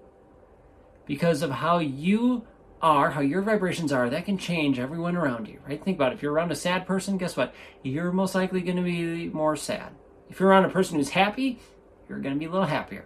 because 1.06 1.42
of 1.42 1.52
how 1.52 1.80
you 1.80 2.46
are, 2.82 3.12
how 3.12 3.22
your 3.22 3.42
vibrations 3.42 3.92
are. 3.92 4.10
That 4.10 4.26
can 4.26 4.38
change 4.38 4.80
everyone 4.80 5.16
around 5.16 5.48
you, 5.48 5.60
right? 5.68 5.84
Think 5.84 5.98
about 5.98 6.12
it. 6.12 6.16
If 6.16 6.24
you're 6.24 6.34
around 6.34 6.52
a 6.52 6.56
sad 6.56 6.86
person, 6.86 7.18
guess 7.18 7.38
what? 7.38 7.54
You're 7.84 8.12
most 8.12 8.36
likely 8.36 8.62
going 8.62 8.78
to 8.78 8.84
be 8.84 9.30
more 9.30 9.56
sad. 9.56 9.94
If 10.30 10.40
you're 10.40 10.50
around 10.50 10.66
a 10.66 10.70
person 10.70 10.98
who's 10.98 11.10
happy, 11.10 11.60
you're 12.08 12.20
going 12.20 12.34
to 12.34 12.40
be 12.40 12.46
a 12.46 12.52
little 12.52 12.68
happier. 12.68 13.06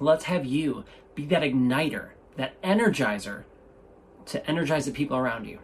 Let's 0.00 0.24
have 0.24 0.44
you 0.44 0.84
be 1.14 1.26
that 1.26 1.42
igniter, 1.42 2.10
that 2.36 2.60
energizer 2.62 3.44
to 4.26 4.50
energize 4.50 4.86
the 4.86 4.92
people 4.92 5.16
around 5.16 5.46
you. 5.46 5.58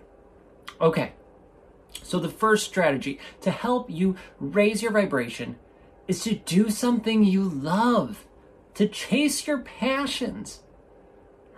Okay, 0.81 1.13
so 2.03 2.19
the 2.19 2.29
first 2.29 2.67
strategy 2.67 3.19
to 3.41 3.51
help 3.51 3.91
you 3.91 4.17
raise 4.39 4.83
your 4.83 4.93
vibration 4.93 5.57
is 6.09 6.23
to 6.25 6.35
do 6.35 6.71
something 6.71 7.25
you 7.25 7.43
love, 7.43 8.25
to 8.75 8.89
chase 8.89 9.47
your 9.47 9.59
passions, 9.59 10.63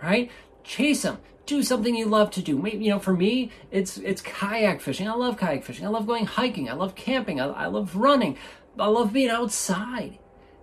right? 0.01 0.29
Chase 0.63 1.03
them. 1.03 1.17
Do 1.45 1.61
something 1.61 1.95
you 1.95 2.05
love 2.05 2.31
to 2.31 2.41
do. 2.41 2.57
Maybe, 2.57 2.85
you 2.85 2.91
know, 2.91 2.99
for 2.99 3.13
me, 3.13 3.51
it's 3.69 3.97
it's 3.97 4.21
kayak 4.21 4.79
fishing. 4.79 5.07
I 5.07 5.13
love 5.13 5.37
kayak 5.37 5.63
fishing. 5.63 5.85
I 5.85 5.89
love 5.89 6.07
going 6.07 6.25
hiking. 6.25 6.69
I 6.69 6.73
love 6.73 6.95
camping. 6.95 7.41
I, 7.41 7.47
I 7.47 7.65
love 7.67 7.95
running. 7.95 8.37
I 8.79 8.87
love 8.87 9.11
being 9.13 9.29
outside. 9.29 10.19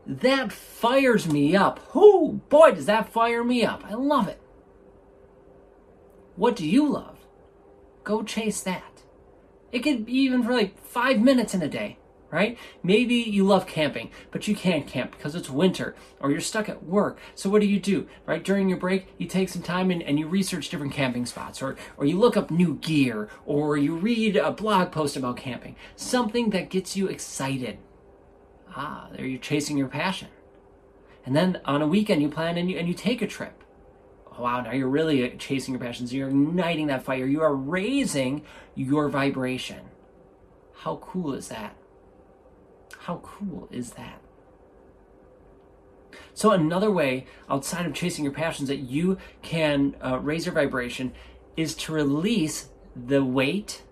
That 0.06 0.52
fires 0.52 1.30
me 1.30 1.54
up. 1.54 1.94
Whoo, 1.94 2.40
boy, 2.48 2.72
does 2.72 2.86
that 2.86 3.12
fire 3.12 3.44
me 3.44 3.64
up. 3.64 3.84
I 3.84 3.94
love 3.94 4.26
it. 4.26 4.40
What 6.36 6.56
do 6.56 6.66
you 6.66 6.88
love? 6.88 7.18
Go 8.02 8.22
chase 8.22 8.62
that. 8.62 9.02
It 9.70 9.80
could 9.80 10.06
be 10.06 10.14
even 10.14 10.42
for 10.42 10.52
like 10.52 10.82
five 10.82 11.20
minutes 11.20 11.54
in 11.54 11.62
a 11.62 11.68
day, 11.68 11.98
right? 12.30 12.58
Maybe 12.82 13.14
you 13.14 13.44
love 13.44 13.66
camping, 13.66 14.10
but 14.30 14.48
you 14.48 14.54
can't 14.54 14.86
camp 14.86 15.12
because 15.12 15.34
it's 15.34 15.50
winter 15.50 15.94
or 16.20 16.30
you're 16.30 16.40
stuck 16.40 16.68
at 16.68 16.84
work. 16.84 17.18
So 17.34 17.50
what 17.50 17.60
do 17.60 17.66
you 17.66 17.80
do, 17.80 18.08
right? 18.26 18.42
During 18.42 18.68
your 18.68 18.78
break, 18.78 19.08
you 19.18 19.26
take 19.26 19.48
some 19.48 19.62
time 19.62 19.90
and, 19.90 20.02
and 20.02 20.18
you 20.18 20.28
research 20.28 20.68
different 20.68 20.92
camping 20.92 21.26
spots 21.26 21.60
or, 21.62 21.76
or 21.96 22.06
you 22.06 22.18
look 22.18 22.36
up 22.36 22.50
new 22.50 22.76
gear 22.76 23.28
or 23.46 23.76
you 23.76 23.96
read 23.96 24.36
a 24.36 24.52
blog 24.52 24.92
post 24.92 25.16
about 25.16 25.36
camping. 25.36 25.76
Something 25.96 26.50
that 26.50 26.70
gets 26.70 26.96
you 26.96 27.08
excited 27.08 27.78
Ah, 28.74 29.08
there 29.12 29.26
you're 29.26 29.40
chasing 29.40 29.76
your 29.76 29.88
passion. 29.88 30.28
And 31.26 31.34
then 31.36 31.60
on 31.64 31.82
a 31.82 31.86
weekend 31.86 32.22
you 32.22 32.28
plan 32.28 32.56
and 32.56 32.70
you, 32.70 32.78
and 32.78 32.88
you 32.88 32.94
take 32.94 33.20
a 33.22 33.26
trip. 33.26 33.62
Oh, 34.32 34.42
wow, 34.42 34.60
now 34.62 34.72
you're 34.72 34.88
really 34.88 35.28
chasing 35.38 35.74
your 35.74 35.80
passions. 35.80 36.14
You're 36.14 36.28
igniting 36.28 36.86
that 36.86 37.02
fire. 37.02 37.26
You 37.26 37.42
are 37.42 37.54
raising 37.54 38.44
your 38.74 39.08
vibration 39.08 39.80
How 40.78 40.96
cool 40.96 41.34
is 41.34 41.48
that? 41.48 41.76
How 43.10 43.16
cool 43.24 43.66
is 43.72 43.94
that? 43.94 44.20
So, 46.32 46.52
another 46.52 46.92
way 46.92 47.26
outside 47.48 47.84
of 47.84 47.92
chasing 47.92 48.22
your 48.22 48.32
passions 48.32 48.68
that 48.68 48.76
you 48.76 49.18
can 49.42 49.96
uh, 50.00 50.20
raise 50.20 50.46
your 50.46 50.54
vibration 50.54 51.12
is 51.56 51.74
to 51.74 51.92
release 51.92 52.68
the 52.94 53.24
weight 53.24 53.82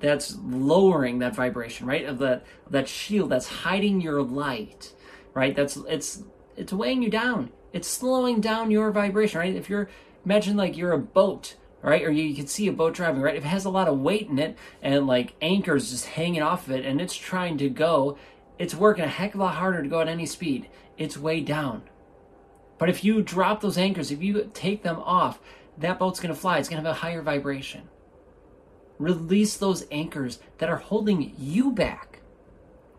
that's 0.00 0.36
lowering 0.44 1.20
that 1.20 1.34
vibration, 1.34 1.86
right? 1.86 2.04
Of 2.04 2.18
that 2.18 2.44
that 2.68 2.88
shield 2.88 3.30
that's 3.30 3.46
hiding 3.46 4.02
your 4.02 4.22
light, 4.22 4.92
right? 5.32 5.56
That's 5.56 5.76
it's 5.88 6.22
it's 6.54 6.74
weighing 6.74 7.02
you 7.02 7.08
down. 7.08 7.52
It's 7.72 7.88
slowing 7.88 8.42
down 8.42 8.70
your 8.70 8.90
vibration, 8.90 9.40
right? 9.40 9.56
If 9.56 9.70
you're 9.70 9.88
imagine 10.26 10.58
like 10.58 10.76
you're 10.76 10.92
a 10.92 10.98
boat, 10.98 11.56
right? 11.82 12.02
Or 12.02 12.10
you, 12.10 12.22
you 12.22 12.34
can 12.34 12.46
see 12.46 12.68
a 12.68 12.72
boat 12.72 12.94
driving, 12.94 13.20
right? 13.20 13.36
If 13.36 13.44
it 13.44 13.48
has 13.48 13.64
a 13.64 13.70
lot 13.70 13.88
of 13.88 13.98
weight 13.98 14.28
in 14.28 14.38
it 14.38 14.56
and 14.80 15.06
like 15.06 15.34
anchors 15.40 15.90
just 15.90 16.06
hanging 16.06 16.42
off 16.42 16.66
of 16.66 16.74
it 16.74 16.86
and 16.86 17.00
it's 17.00 17.14
trying 17.14 17.58
to 17.58 17.68
go, 17.68 18.16
it's 18.58 18.74
working 18.74 19.04
a 19.04 19.08
heck 19.08 19.34
of 19.34 19.40
a 19.40 19.44
lot 19.44 19.54
harder 19.56 19.82
to 19.82 19.88
go 19.88 20.00
at 20.00 20.08
any 20.08 20.26
speed. 20.26 20.68
It's 20.96 21.16
way 21.16 21.40
down. 21.40 21.82
But 22.78 22.88
if 22.88 23.04
you 23.04 23.22
drop 23.22 23.60
those 23.60 23.78
anchors, 23.78 24.10
if 24.10 24.22
you 24.22 24.50
take 24.54 24.82
them 24.82 25.00
off, 25.00 25.40
that 25.78 25.98
boat's 25.98 26.20
going 26.20 26.34
to 26.34 26.40
fly. 26.40 26.58
It's 26.58 26.68
going 26.68 26.82
to 26.82 26.88
have 26.88 26.96
a 26.96 27.00
higher 27.00 27.22
vibration. 27.22 27.88
Release 28.98 29.56
those 29.56 29.86
anchors 29.90 30.38
that 30.58 30.68
are 30.68 30.76
holding 30.76 31.34
you 31.38 31.72
back. 31.72 32.20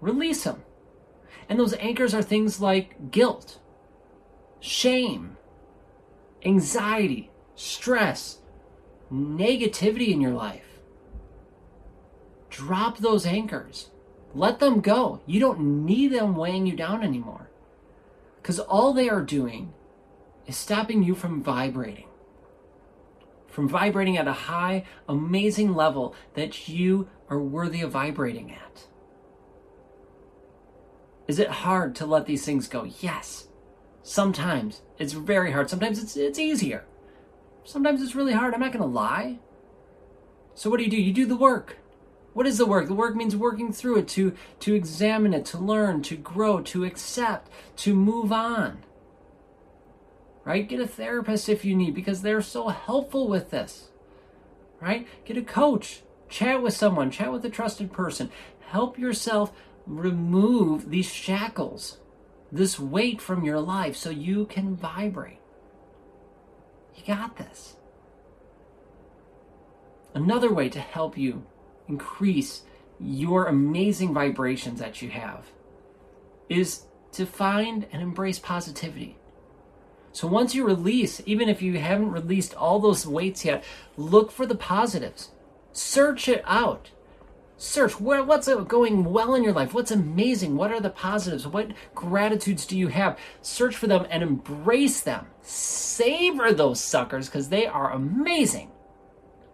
Release 0.01 0.43
them. 0.43 0.63
And 1.47 1.59
those 1.59 1.73
anchors 1.75 2.13
are 2.13 2.21
things 2.21 2.59
like 2.59 3.11
guilt, 3.11 3.59
shame, 4.59 5.37
anxiety, 6.43 7.31
stress, 7.55 8.39
negativity 9.11 10.09
in 10.09 10.21
your 10.21 10.31
life. 10.31 10.79
Drop 12.49 12.97
those 12.97 13.25
anchors. 13.25 13.89
Let 14.33 14.59
them 14.59 14.81
go. 14.81 15.21
You 15.25 15.39
don't 15.39 15.85
need 15.85 16.11
them 16.11 16.35
weighing 16.35 16.65
you 16.65 16.75
down 16.75 17.03
anymore. 17.03 17.49
Because 18.41 18.59
all 18.59 18.93
they 18.93 19.09
are 19.09 19.21
doing 19.21 19.73
is 20.47 20.57
stopping 20.57 21.03
you 21.03 21.15
from 21.15 21.41
vibrating 21.43 22.05
from 23.53 23.69
vibrating 23.69 24.17
at 24.17 24.27
a 24.27 24.33
high, 24.33 24.83
amazing 25.07 25.75
level 25.75 26.15
that 26.33 26.67
you 26.67 27.07
are 27.29 27.39
worthy 27.39 27.81
of 27.81 27.91
vibrating 27.91 28.51
at. 28.51 28.87
Is 31.27 31.37
it 31.37 31.49
hard 31.49 31.95
to 31.97 32.05
let 32.07 32.25
these 32.25 32.43
things 32.43 32.67
go? 32.67 32.83
Yes. 32.99 33.47
Sometimes 34.01 34.81
it's 34.97 35.13
very 35.13 35.51
hard. 35.51 35.69
Sometimes 35.69 36.01
it's 36.01 36.17
it's 36.17 36.39
easier. 36.39 36.83
Sometimes 37.63 38.01
it's 38.01 38.15
really 38.15 38.33
hard. 38.33 38.55
I'm 38.55 38.59
not 38.59 38.73
going 38.73 38.83
to 38.83 38.89
lie. 38.89 39.37
So 40.55 40.69
what 40.69 40.77
do 40.77 40.83
you 40.83 40.89
do? 40.89 41.01
You 41.01 41.13
do 41.13 41.27
the 41.27 41.37
work. 41.37 41.77
What 42.33 42.47
is 42.47 42.57
the 42.57 42.65
work? 42.65 42.87
The 42.87 42.93
work 42.93 43.15
means 43.15 43.35
working 43.35 43.71
through 43.71 43.99
it 43.99 44.07
to 44.09 44.33
to 44.61 44.73
examine 44.73 45.33
it, 45.33 45.45
to 45.47 45.57
learn, 45.57 46.01
to 46.03 46.15
grow, 46.15 46.61
to 46.61 46.83
accept, 46.83 47.49
to 47.77 47.93
move 47.93 48.31
on 48.31 48.83
right? 50.45 50.67
Get 50.67 50.79
a 50.79 50.87
therapist 50.87 51.49
if 51.49 51.63
you 51.63 51.75
need 51.75 51.93
because 51.93 52.21
they're 52.21 52.41
so 52.41 52.69
helpful 52.69 53.27
with 53.27 53.49
this, 53.49 53.89
right? 54.81 55.07
Get 55.25 55.37
a 55.37 55.41
coach, 55.41 56.01
chat 56.29 56.61
with 56.61 56.73
someone, 56.73 57.11
chat 57.11 57.31
with 57.31 57.45
a 57.45 57.49
trusted 57.49 57.91
person. 57.91 58.29
Help 58.67 58.97
yourself 58.97 59.51
remove 59.85 60.89
these 60.89 61.11
shackles, 61.11 61.99
this 62.51 62.79
weight 62.79 63.21
from 63.21 63.43
your 63.43 63.59
life 63.59 63.95
so 63.95 64.09
you 64.09 64.45
can 64.45 64.75
vibrate. 64.75 65.39
You 66.95 67.03
got 67.05 67.37
this. 67.37 67.75
Another 70.13 70.53
way 70.53 70.69
to 70.69 70.79
help 70.79 71.17
you 71.17 71.45
increase 71.87 72.63
your 72.99 73.45
amazing 73.45 74.13
vibrations 74.13 74.79
that 74.79 75.01
you 75.01 75.09
have 75.09 75.47
is 76.49 76.83
to 77.11 77.25
find 77.25 77.85
and 77.91 78.01
embrace 78.01 78.39
positivity. 78.39 79.17
So 80.11 80.27
once 80.27 80.53
you 80.53 80.63
release, 80.63 81.21
even 81.25 81.49
if 81.49 81.61
you 81.61 81.79
haven't 81.79 82.11
released 82.11 82.53
all 82.53 82.79
those 82.79 83.07
weights 83.07 83.45
yet, 83.45 83.63
look 83.97 84.31
for 84.31 84.45
the 84.45 84.55
positives. 84.55 85.31
Search 85.71 86.29
it 86.29 86.43
out. 86.45 86.91
Search 87.57 87.99
what's 87.99 88.47
going 88.65 89.05
well 89.05 89.35
in 89.35 89.43
your 89.43 89.53
life? 89.53 89.73
What's 89.73 89.91
amazing? 89.91 90.55
What 90.55 90.71
are 90.71 90.81
the 90.81 90.89
positives? 90.89 91.47
What 91.47 91.71
gratitudes 91.95 92.65
do 92.65 92.77
you 92.77 92.89
have? 92.89 93.17
Search 93.41 93.75
for 93.75 93.87
them 93.87 94.05
and 94.09 94.21
embrace 94.21 95.01
them. 95.01 95.27
Savor 95.41 96.51
those 96.51 96.79
suckers 96.79 97.27
because 97.27 97.49
they 97.49 97.65
are 97.65 97.91
amazing. 97.91 98.71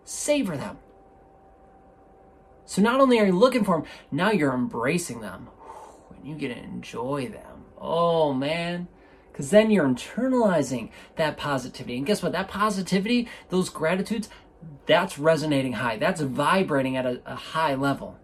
Savor 0.04 0.58
them. 0.58 0.78
So 2.70 2.82
not 2.82 3.02
only 3.02 3.20
are 3.20 3.26
you 3.26 3.38
looking 3.38 3.64
for 3.64 3.78
them, 3.78 3.88
now 4.12 4.32
you're 4.32 4.54
embracing 4.54 5.22
them. 5.22 5.48
And 6.16 6.28
you 6.28 6.36
get 6.36 6.54
to 6.54 6.64
enjoy 6.64 7.28
them. 7.28 7.66
Oh 7.78 8.34
man 8.34 8.88
because 9.40 9.52
then 9.52 9.72
you're 9.72 9.88
internalizing 9.88 10.90
that 11.16 11.38
positivity. 11.38 11.96
And 11.96 12.06
guess 12.06 12.22
what? 12.22 12.34
That 12.34 12.50
positivity, 12.50 13.30
those 13.48 13.70
gratitudes, 13.70 14.28
that's 14.86 15.18
resonating 15.18 15.72
high. 15.72 15.96
That's 15.96 16.20
vibrating 16.20 16.98
at 16.98 17.06
a, 17.06 17.22
a 17.26 17.36
high 17.36 17.74
level. 17.74 18.20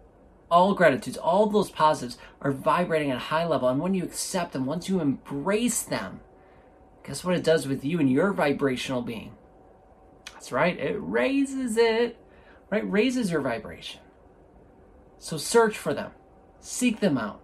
All 0.50 0.74
gratitudes, 0.74 1.16
all 1.16 1.46
those 1.46 1.70
positives 1.70 2.18
are 2.42 2.52
vibrating 2.52 3.10
at 3.10 3.16
a 3.16 3.20
high 3.20 3.46
level. 3.46 3.66
And 3.70 3.80
when 3.80 3.94
you 3.94 4.04
accept 4.04 4.52
them, 4.52 4.66
once 4.66 4.90
you 4.90 5.00
embrace 5.00 5.80
them, 5.84 6.20
guess 7.02 7.24
what 7.24 7.34
it 7.34 7.42
does 7.42 7.66
with 7.66 7.82
you 7.82 7.98
and 7.98 8.12
your 8.12 8.34
vibrational 8.34 9.00
being? 9.00 9.36
That's 10.34 10.52
right, 10.52 10.78
it 10.78 10.98
raises 11.00 11.78
it, 11.78 12.18
right? 12.68 12.92
Raises 12.92 13.30
your 13.30 13.40
vibration. 13.40 14.02
So 15.18 15.36
search 15.36 15.76
for 15.78 15.94
them, 15.94 16.12
seek 16.60 17.00
them 17.00 17.18
out, 17.18 17.40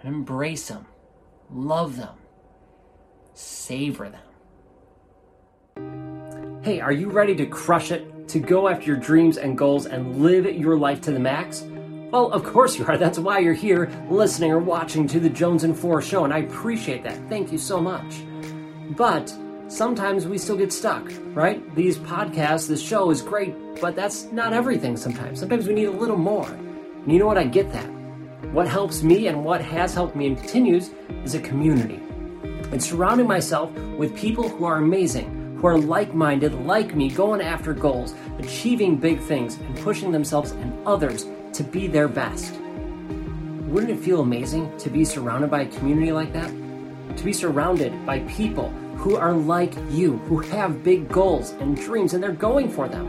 and 0.00 0.14
embrace 0.14 0.68
them, 0.68 0.86
love 1.50 1.96
them 1.96 2.16
savor 3.34 4.10
them. 4.10 4.20
Hey, 6.62 6.80
are 6.80 6.92
you 6.92 7.10
ready 7.10 7.34
to 7.36 7.46
crush 7.46 7.90
it, 7.90 8.28
to 8.28 8.38
go 8.38 8.68
after 8.68 8.86
your 8.86 8.96
dreams 8.96 9.36
and 9.36 9.58
goals 9.58 9.86
and 9.86 10.22
live 10.22 10.46
your 10.46 10.78
life 10.78 11.00
to 11.02 11.10
the 11.12 11.18
max? 11.18 11.64
Well, 12.10 12.30
of 12.30 12.44
course 12.44 12.78
you 12.78 12.86
are. 12.86 12.96
That's 12.98 13.18
why 13.18 13.40
you're 13.40 13.54
here 13.54 13.90
listening 14.10 14.52
or 14.52 14.58
watching 14.58 15.08
to 15.08 15.18
the 15.18 15.30
Jones 15.30 15.64
and 15.64 15.76
Four 15.76 16.02
show, 16.02 16.24
and 16.24 16.32
I 16.32 16.38
appreciate 16.38 17.02
that. 17.04 17.18
Thank 17.28 17.50
you 17.50 17.58
so 17.58 17.80
much. 17.80 18.22
But 18.90 19.34
sometimes 19.68 20.26
we 20.26 20.38
still 20.38 20.56
get 20.56 20.72
stuck, 20.72 21.10
right? 21.32 21.74
These 21.74 21.98
podcasts, 21.98 22.68
this 22.68 22.82
show 22.82 23.10
is 23.10 23.22
great, 23.22 23.54
but 23.80 23.96
that's 23.96 24.24
not 24.24 24.52
everything 24.52 24.96
sometimes. 24.96 25.40
Sometimes 25.40 25.66
we 25.66 25.74
need 25.74 25.86
a 25.86 25.90
little 25.90 26.18
more. 26.18 26.46
And 27.02 27.12
you 27.12 27.18
know 27.18 27.26
what? 27.26 27.38
I 27.38 27.44
get 27.44 27.72
that. 27.72 27.86
What 28.52 28.68
helps 28.68 29.02
me 29.02 29.28
and 29.28 29.44
what 29.44 29.60
has 29.60 29.94
helped 29.94 30.14
me 30.14 30.26
and 30.26 30.38
continues 30.38 30.90
is 31.24 31.34
a 31.34 31.40
community 31.40 32.00
and 32.72 32.82
surrounding 32.82 33.26
myself 33.26 33.70
with 33.96 34.16
people 34.16 34.48
who 34.48 34.64
are 34.64 34.78
amazing, 34.78 35.58
who 35.58 35.66
are 35.66 35.78
like 35.78 36.14
minded, 36.14 36.54
like 36.66 36.94
me, 36.94 37.10
going 37.10 37.40
after 37.40 37.74
goals, 37.74 38.14
achieving 38.38 38.96
big 38.96 39.20
things, 39.20 39.56
and 39.56 39.76
pushing 39.78 40.10
themselves 40.10 40.52
and 40.52 40.86
others 40.86 41.26
to 41.52 41.62
be 41.62 41.86
their 41.86 42.08
best. 42.08 42.54
Wouldn't 43.68 43.92
it 43.92 44.02
feel 44.02 44.20
amazing 44.20 44.76
to 44.78 44.90
be 44.90 45.04
surrounded 45.04 45.50
by 45.50 45.62
a 45.62 45.66
community 45.66 46.12
like 46.12 46.32
that? 46.32 46.50
To 47.16 47.24
be 47.24 47.32
surrounded 47.32 48.06
by 48.06 48.20
people 48.20 48.70
who 48.96 49.16
are 49.16 49.32
like 49.32 49.74
you, 49.90 50.16
who 50.28 50.40
have 50.40 50.82
big 50.82 51.08
goals 51.08 51.50
and 51.52 51.76
dreams, 51.76 52.14
and 52.14 52.22
they're 52.22 52.32
going 52.32 52.70
for 52.70 52.88
them. 52.88 53.08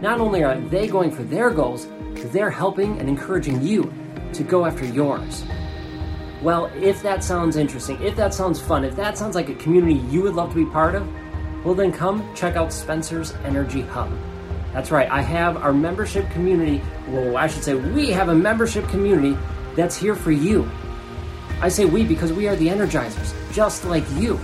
Not 0.00 0.20
only 0.20 0.42
are 0.42 0.58
they 0.58 0.88
going 0.88 1.10
for 1.10 1.22
their 1.22 1.50
goals, 1.50 1.86
they're 2.32 2.50
helping 2.50 2.98
and 2.98 3.08
encouraging 3.08 3.62
you 3.62 3.92
to 4.32 4.42
go 4.42 4.64
after 4.64 4.84
yours. 4.84 5.44
Well, 6.42 6.66
if 6.76 7.02
that 7.02 7.22
sounds 7.22 7.56
interesting, 7.56 8.02
if 8.02 8.16
that 8.16 8.34
sounds 8.34 8.60
fun, 8.60 8.84
if 8.84 8.96
that 8.96 9.16
sounds 9.16 9.34
like 9.34 9.48
a 9.48 9.54
community 9.54 10.00
you 10.10 10.22
would 10.22 10.34
love 10.34 10.50
to 10.50 10.56
be 10.56 10.70
part 10.70 10.94
of, 10.94 11.06
well, 11.64 11.74
then 11.74 11.92
come 11.92 12.28
check 12.34 12.56
out 12.56 12.72
Spencer's 12.72 13.32
Energy 13.44 13.82
Hub. 13.82 14.10
That's 14.72 14.90
right, 14.90 15.08
I 15.10 15.22
have 15.22 15.58
our 15.58 15.72
membership 15.72 16.28
community. 16.30 16.82
Well, 17.08 17.36
I 17.36 17.46
should 17.46 17.62
say, 17.62 17.74
we 17.74 18.10
have 18.10 18.30
a 18.30 18.34
membership 18.34 18.88
community 18.88 19.38
that's 19.76 19.96
here 19.96 20.14
for 20.14 20.32
you. 20.32 20.68
I 21.60 21.68
say 21.68 21.84
we 21.84 22.04
because 22.04 22.32
we 22.32 22.48
are 22.48 22.56
the 22.56 22.68
energizers, 22.68 23.34
just 23.52 23.84
like 23.84 24.04
you. 24.12 24.40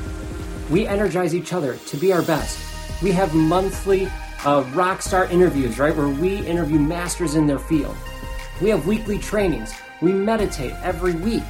We 0.70 0.87
energize 0.87 1.34
each 1.34 1.52
other 1.52 1.76
to 1.76 1.96
be 1.96 2.12
our 2.12 2.22
best. 2.22 2.60
We 3.02 3.10
have 3.12 3.34
monthly 3.34 4.08
uh, 4.45 4.64
rock 4.73 5.02
star 5.02 5.26
interviews, 5.26 5.78
right, 5.78 5.95
where 5.95 6.09
we 6.09 6.47
interview 6.47 6.78
masters 6.78 7.35
in 7.35 7.47
their 7.47 7.59
field. 7.59 7.97
We 8.61 8.68
have 8.71 8.87
weekly 8.87 9.18
trainings. 9.18 9.75
We 10.00 10.12
meditate 10.12 10.73
every 10.83 11.14
week 11.14 11.42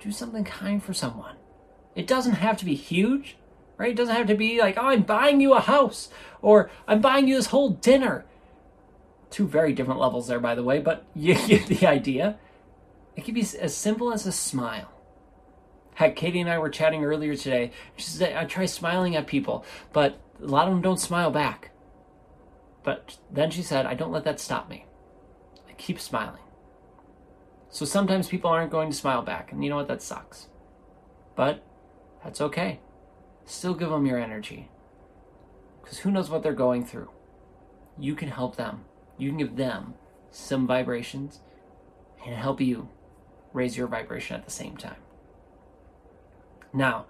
Do 0.00 0.12
something 0.12 0.44
kind 0.44 0.82
for 0.82 0.94
someone. 0.94 1.36
It 1.94 2.06
doesn't 2.06 2.34
have 2.34 2.56
to 2.58 2.64
be 2.64 2.74
huge, 2.74 3.36
right? 3.76 3.90
It 3.90 3.96
doesn't 3.96 4.14
have 4.14 4.28
to 4.28 4.34
be 4.34 4.60
like, 4.60 4.76
oh, 4.78 4.86
I'm 4.86 5.02
buying 5.02 5.40
you 5.40 5.54
a 5.54 5.60
house 5.60 6.08
or 6.40 6.70
I'm 6.86 7.00
buying 7.00 7.28
you 7.28 7.36
this 7.36 7.46
whole 7.46 7.70
dinner. 7.70 8.24
Two 9.30 9.46
very 9.46 9.72
different 9.72 10.00
levels 10.00 10.28
there, 10.28 10.40
by 10.40 10.54
the 10.54 10.62
way, 10.62 10.78
but 10.78 11.04
you 11.14 11.34
get 11.34 11.66
the 11.66 11.86
idea. 11.86 12.38
It 13.16 13.24
can 13.24 13.34
be 13.34 13.46
as 13.60 13.76
simple 13.76 14.12
as 14.12 14.26
a 14.26 14.32
smile. 14.32 14.90
Heck, 15.94 16.16
Katie 16.16 16.40
and 16.40 16.48
I 16.48 16.58
were 16.58 16.70
chatting 16.70 17.04
earlier 17.04 17.36
today. 17.36 17.72
She 17.96 18.04
said, 18.04 18.34
I 18.34 18.46
try 18.46 18.66
smiling 18.66 19.14
at 19.14 19.26
people, 19.26 19.64
but 19.92 20.18
a 20.40 20.46
lot 20.46 20.66
of 20.66 20.72
them 20.72 20.80
don't 20.80 20.98
smile 20.98 21.30
back. 21.30 21.71
But 22.82 23.18
then 23.30 23.50
she 23.50 23.62
said, 23.62 23.86
I 23.86 23.94
don't 23.94 24.12
let 24.12 24.24
that 24.24 24.40
stop 24.40 24.68
me. 24.68 24.86
I 25.68 25.72
keep 25.72 26.00
smiling. 26.00 26.42
So 27.70 27.84
sometimes 27.84 28.28
people 28.28 28.50
aren't 28.50 28.70
going 28.70 28.90
to 28.90 28.96
smile 28.96 29.22
back, 29.22 29.52
and 29.52 29.62
you 29.64 29.70
know 29.70 29.76
what? 29.76 29.88
That 29.88 30.02
sucks. 30.02 30.48
But 31.34 31.64
that's 32.22 32.40
okay. 32.40 32.80
Still 33.44 33.74
give 33.74 33.90
them 33.90 34.06
your 34.06 34.18
energy. 34.18 34.68
Because 35.82 35.98
who 35.98 36.10
knows 36.10 36.30
what 36.30 36.42
they're 36.42 36.52
going 36.52 36.84
through? 36.84 37.10
You 37.98 38.14
can 38.14 38.28
help 38.28 38.56
them. 38.56 38.84
You 39.18 39.30
can 39.30 39.38
give 39.38 39.56
them 39.56 39.94
some 40.30 40.66
vibrations 40.66 41.40
and 42.24 42.34
help 42.34 42.60
you 42.60 42.88
raise 43.52 43.76
your 43.76 43.86
vibration 43.86 44.36
at 44.36 44.44
the 44.44 44.50
same 44.50 44.76
time. 44.76 44.96
Now, 46.72 47.06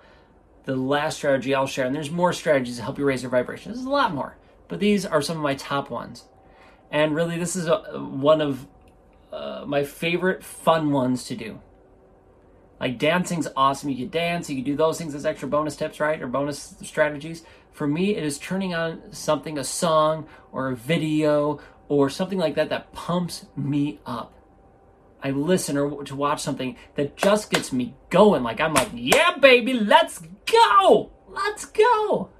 the 0.65 0.77
last 0.77 1.17
strategy 1.17 1.55
I'll 1.55 1.67
share, 1.67 1.87
and 1.87 1.95
there's 1.95 2.11
more 2.11 2.33
strategies 2.33 2.77
to 2.77 2.83
help 2.83 2.99
you 2.99 3.05
raise 3.05 3.23
your 3.23 3.31
vibration. 3.31 3.73
There's 3.73 3.85
a 3.85 3.91
lot 3.91 4.15
more, 4.15 4.37
but 4.73 4.81
these 4.81 5.05
are 5.05 5.21
some 5.21 5.37
of 5.37 5.43
my 5.43 5.55
top 5.55 5.91
ones. 5.91 6.25
And 6.91 7.15
really, 7.15 7.39
this 7.39 7.57
is 7.57 7.67
a, 7.67 7.77
one 8.01 8.41
of 8.41 8.67
uh, 9.31 9.65
my 9.67 9.85
favorite 9.85 10.43
fun 10.43 10.93
ones 10.93 11.25
to 11.25 11.37
do. 11.37 11.61
Like 12.81 12.99
dancing's 12.99 13.47
awesome. 13.55 13.91
You 13.91 13.97
can 13.97 14.09
dance, 14.09 14.49
you 14.49 14.57
can 14.57 14.65
do 14.65 14.75
those 14.75 14.97
things 14.97 15.15
as 15.15 15.27
extra 15.27 15.47
bonus 15.47 15.77
tips, 15.77 16.01
right? 16.01 16.23
Or 16.23 16.27
bonus 16.27 16.75
strategies. 16.81 17.43
For 17.71 17.87
me, 17.87 18.17
it 18.17 18.25
is 18.25 18.39
turning 18.39 18.73
on 18.73 19.13
something, 19.13 19.59
a 19.59 19.65
song 19.65 20.27
or 20.53 20.71
a 20.71 20.75
video 20.75 21.61
or 21.89 22.09
something 22.09 22.39
like 22.39 22.55
that 22.55 22.71
that 22.71 22.95
pumps 22.95 23.45
me 23.55 24.01
up. 24.07 24.33
I 25.23 25.33
listen 25.33 25.77
or 25.77 26.03
to 26.03 26.17
watch 26.17 26.41
something 26.41 26.79
that 26.95 27.19
just 27.19 27.51
gets 27.51 27.75
me 27.75 27.95
going. 28.09 28.43
Like 28.43 28.59
I'm 28.59 28.73
like, 28.73 28.89
yeah, 28.95 29.37
baby, 29.37 29.75
let's 29.75 30.23
go, 30.47 31.13
let's 31.29 31.67
go 31.67 32.31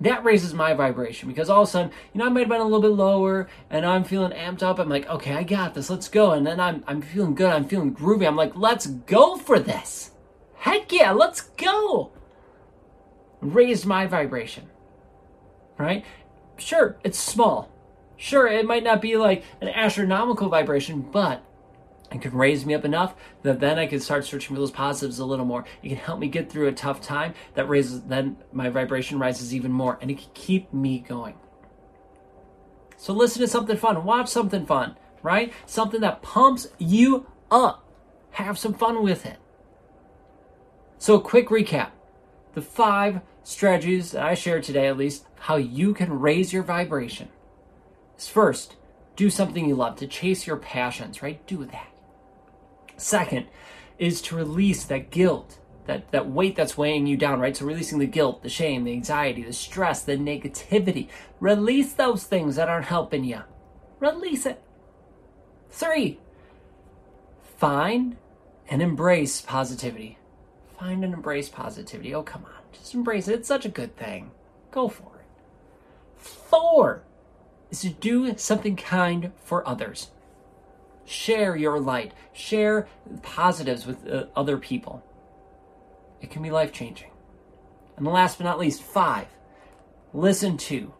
that 0.00 0.24
raises 0.24 0.54
my 0.54 0.72
vibration 0.72 1.28
because 1.28 1.50
all 1.50 1.62
of 1.62 1.68
a 1.68 1.70
sudden, 1.70 1.90
you 2.12 2.18
know, 2.18 2.26
I 2.26 2.28
might 2.30 2.40
have 2.40 2.48
been 2.48 2.60
a 2.60 2.64
little 2.64 2.80
bit 2.80 2.92
lower 2.92 3.48
and 3.68 3.84
I'm 3.84 4.04
feeling 4.04 4.32
amped 4.32 4.62
up. 4.62 4.78
I'm 4.78 4.88
like, 4.88 5.08
okay, 5.08 5.34
I 5.34 5.42
got 5.42 5.74
this. 5.74 5.90
Let's 5.90 6.08
go. 6.08 6.32
And 6.32 6.46
then 6.46 6.58
I'm, 6.58 6.82
I'm 6.86 7.02
feeling 7.02 7.34
good. 7.34 7.50
I'm 7.50 7.66
feeling 7.66 7.94
groovy. 7.94 8.26
I'm 8.26 8.36
like, 8.36 8.56
let's 8.56 8.86
go 8.86 9.36
for 9.36 9.58
this. 9.58 10.12
Heck 10.56 10.90
yeah, 10.92 11.10
let's 11.12 11.42
go. 11.42 12.12
Raised 13.40 13.86
my 13.86 14.06
vibration. 14.06 14.68
Right? 15.76 16.04
Sure, 16.56 16.98
it's 17.04 17.18
small. 17.18 17.70
Sure, 18.16 18.46
it 18.46 18.66
might 18.66 18.84
not 18.84 19.00
be 19.00 19.16
like 19.16 19.44
an 19.62 19.68
astronomical 19.68 20.50
vibration, 20.50 21.00
but 21.00 21.42
it 22.12 22.20
can 22.20 22.32
raise 22.32 22.66
me 22.66 22.74
up 22.74 22.84
enough 22.84 23.14
that 23.42 23.60
then 23.60 23.78
I 23.78 23.86
can 23.86 24.00
start 24.00 24.24
searching 24.24 24.54
for 24.54 24.60
those 24.60 24.70
positives 24.70 25.18
a 25.18 25.24
little 25.24 25.44
more. 25.44 25.64
It 25.82 25.88
can 25.88 25.96
help 25.96 26.18
me 26.18 26.28
get 26.28 26.50
through 26.50 26.68
a 26.68 26.72
tough 26.72 27.00
time 27.00 27.34
that 27.54 27.68
raises, 27.68 28.02
then 28.02 28.36
my 28.52 28.68
vibration 28.68 29.18
rises 29.18 29.54
even 29.54 29.72
more 29.72 29.98
and 30.00 30.10
it 30.10 30.18
can 30.18 30.30
keep 30.34 30.72
me 30.72 30.98
going. 30.98 31.34
So 32.96 33.12
listen 33.12 33.40
to 33.40 33.48
something 33.48 33.76
fun, 33.76 34.04
watch 34.04 34.28
something 34.28 34.66
fun, 34.66 34.96
right? 35.22 35.52
Something 35.66 36.00
that 36.00 36.22
pumps 36.22 36.68
you 36.78 37.26
up. 37.50 37.84
Have 38.32 38.58
some 38.58 38.74
fun 38.74 39.02
with 39.02 39.26
it. 39.26 39.38
So, 40.98 41.14
a 41.14 41.20
quick 41.20 41.48
recap 41.48 41.90
the 42.52 42.62
five 42.62 43.20
strategies 43.42 44.12
that 44.12 44.22
I 44.22 44.34
shared 44.34 44.64
today, 44.64 44.86
at 44.86 44.96
least, 44.96 45.24
how 45.40 45.56
you 45.56 45.94
can 45.94 46.20
raise 46.20 46.52
your 46.52 46.62
vibration 46.62 47.28
is 48.18 48.28
first, 48.28 48.76
do 49.16 49.30
something 49.30 49.66
you 49.66 49.74
love 49.74 49.96
to 49.96 50.06
chase 50.06 50.46
your 50.46 50.56
passions, 50.56 51.22
right? 51.22 51.44
Do 51.46 51.64
that. 51.66 51.89
Second 53.00 53.46
is 53.98 54.20
to 54.20 54.36
release 54.36 54.84
that 54.84 55.10
guilt, 55.10 55.58
that, 55.86 56.10
that 56.12 56.28
weight 56.28 56.54
that's 56.54 56.76
weighing 56.76 57.06
you 57.06 57.16
down, 57.16 57.40
right? 57.40 57.56
So 57.56 57.64
releasing 57.64 57.98
the 57.98 58.06
guilt, 58.06 58.42
the 58.42 58.50
shame, 58.50 58.84
the 58.84 58.92
anxiety, 58.92 59.42
the 59.42 59.54
stress, 59.54 60.02
the 60.02 60.16
negativity. 60.16 61.08
Release 61.40 61.94
those 61.94 62.24
things 62.24 62.56
that 62.56 62.68
aren't 62.68 62.86
helping 62.86 63.24
you. 63.24 63.40
Release 64.00 64.44
it. 64.44 64.62
Three, 65.70 66.20
find 67.56 68.18
and 68.68 68.82
embrace 68.82 69.40
positivity. 69.40 70.18
Find 70.78 71.02
and 71.02 71.14
embrace 71.14 71.48
positivity. 71.48 72.14
Oh, 72.14 72.22
come 72.22 72.44
on. 72.44 72.62
Just 72.72 72.94
embrace 72.94 73.28
it. 73.28 73.34
It's 73.34 73.48
such 73.48 73.64
a 73.64 73.70
good 73.70 73.96
thing. 73.96 74.30
Go 74.70 74.88
for 74.88 75.16
it. 75.16 75.26
Four 76.18 77.02
is 77.70 77.80
to 77.80 77.88
do 77.88 78.36
something 78.36 78.76
kind 78.76 79.32
for 79.42 79.66
others. 79.66 80.10
Share 81.10 81.56
your 81.56 81.80
light. 81.80 82.12
Share 82.32 82.86
positives 83.20 83.84
with 83.84 84.08
uh, 84.08 84.26
other 84.36 84.56
people. 84.56 85.02
It 86.20 86.30
can 86.30 86.40
be 86.40 86.52
life 86.52 86.72
changing. 86.72 87.10
And 87.96 88.06
last 88.06 88.38
but 88.38 88.44
not 88.44 88.60
least, 88.60 88.80
five, 88.80 89.26
listen 90.14 90.56
to, 90.56 90.94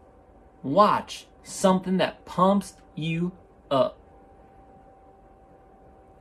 watch 0.65 1.29
something 1.45 1.99
that 1.99 2.25
pumps 2.25 2.75
you 2.97 3.31
up. 3.71 4.01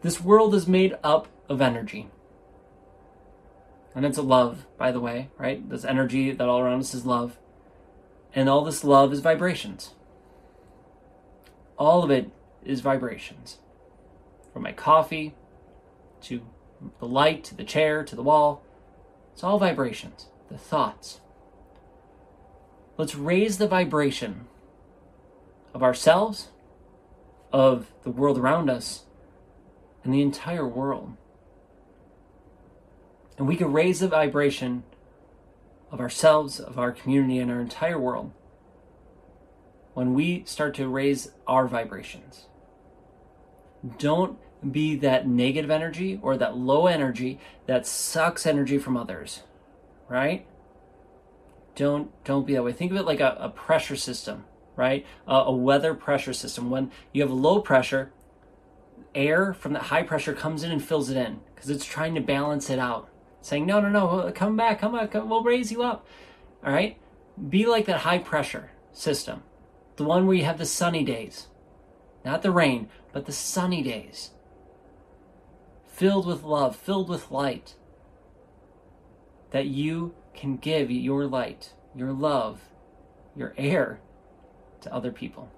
This 0.04 0.22
world 0.22 0.54
is 0.54 0.68
made 0.68 0.96
up 1.04 1.28
of 1.50 1.60
energy. 1.60 2.10
And 3.96 4.06
it's 4.06 4.20
a 4.20 4.22
love, 4.22 4.68
by 4.78 4.92
the 4.92 5.00
way, 5.00 5.30
right? 5.40 5.68
This 5.68 5.84
energy 5.84 6.32
that 6.32 6.48
all 6.48 6.60
around 6.60 6.82
us 6.82 6.94
is 6.94 7.08
love. 7.08 7.40
And 8.36 8.48
all 8.48 8.64
this 8.64 8.84
love 8.84 9.12
is 9.12 9.22
vibrations. 9.22 9.96
All 11.76 12.04
of 12.04 12.12
it 12.12 12.30
is 12.64 12.82
vibrations 12.82 13.58
from 14.60 14.66
my 14.66 14.74
coffee 14.74 15.34
to 16.20 16.42
the 17.00 17.08
light 17.08 17.46
to 17.46 17.56
the 17.56 17.64
chair 17.64 18.04
to 18.04 18.14
the 18.14 18.22
wall. 18.22 18.62
It's 19.32 19.42
all 19.42 19.58
vibrations, 19.58 20.26
the 20.52 20.58
thoughts. 20.58 21.22
Let's 22.98 23.16
raise 23.16 23.58
the 23.58 23.70
vibration 23.70 24.48
of 25.74 25.82
ourselves, 25.82 26.50
of 27.54 27.94
the 28.04 28.12
world 28.12 28.38
around 28.38 28.70
us, 28.70 29.06
and 30.04 30.14
the 30.14 30.22
entire 30.22 30.68
world. 30.68 31.16
And 33.38 33.48
we 33.48 33.56
can 33.56 33.72
raise 33.72 34.02
the 34.02 34.10
vibration 34.10 34.84
of 35.90 36.02
ourselves, 36.02 36.60
of 36.60 36.78
our 36.78 36.92
community, 36.92 37.40
and 37.40 37.50
our 37.50 37.62
entire 37.62 37.98
world 37.98 38.34
when 39.94 40.14
we 40.14 40.44
start 40.46 40.76
to 40.76 40.90
raise 40.90 41.32
our 41.48 41.66
vibrations. 41.66 42.48
Don't 43.98 44.38
be 44.68 44.96
that 44.98 45.28
negative 45.28 45.72
energy 45.72 46.20
or 46.22 46.38
that 46.38 46.58
low 46.58 46.88
energy 46.88 47.40
that 47.66 47.88
sucks 47.88 48.46
energy 48.46 48.78
from 48.78 48.98
others, 48.98 49.44
right? 50.10 50.46
Don't 51.76 52.12
don't 52.26 52.46
be 52.46 52.54
that 52.54 52.64
way. 52.64 52.74
Think 52.74 52.92
of 52.92 52.98
it 52.98 53.06
like 53.06 53.22
a, 53.22 53.38
a 53.40 53.50
pressure 53.50 53.96
system, 53.96 54.46
right? 54.76 55.06
A, 55.28 55.54
weather 55.54 55.94
pressure 55.94 56.34
system. 56.34 56.70
When 56.70 56.92
you 57.14 57.22
have 57.22 57.32
low 57.32 57.62
pressure, 57.62 58.12
air 59.16 59.54
from 59.54 59.74
that 59.74 59.84
high 59.84 60.04
pressure 60.04 60.34
comes 60.34 60.64
in 60.64 60.72
and 60.72 60.84
fills 60.84 61.10
it 61.10 61.18
in 61.18 61.40
because 61.56 61.70
it's 61.70 61.86
trying 61.86 62.16
to 62.16 62.22
balance 62.22 62.70
it 62.70 62.80
out, 62.80 63.10
saying, 63.42 63.66
"No, 63.66 63.80
no, 63.80 63.90
no, 63.90 64.10
uh, 64.10 64.32
come 64.32 64.58
back, 64.58 64.82
come 64.82 64.94
back, 64.94 65.12
come, 65.12 65.30
we'll 65.30 65.44
raise 65.44 65.72
you 65.72 65.84
up." 65.84 66.06
All 66.66 66.74
right, 66.74 66.98
be 67.50 67.66
like 67.66 67.86
that 67.86 68.00
high 68.00 68.20
pressure 68.20 68.72
system, 68.92 69.44
the 69.96 70.04
one 70.04 70.28
where 70.28 70.36
you 70.36 70.44
have 70.44 70.58
the 70.58 70.66
sunny 70.66 71.06
days, 71.06 71.48
not 72.26 72.42
the 72.42 72.52
rain, 72.52 72.90
but 73.14 73.26
the 73.26 73.32
sunny 73.32 73.82
days 73.82 74.32
filled 76.00 76.26
with 76.26 76.44
love, 76.44 76.78
filled 76.78 77.10
with 77.10 77.30
light, 77.30 77.76
that 79.52 79.66
you 79.66 80.16
can 80.34 80.56
give 80.56 80.90
your 80.90 81.28
light, 81.28 81.74
your 81.94 82.14
love, 82.14 82.62
your 83.36 83.54
air 83.58 84.00
to 84.80 84.94
other 84.94 85.12
people. 85.12 85.52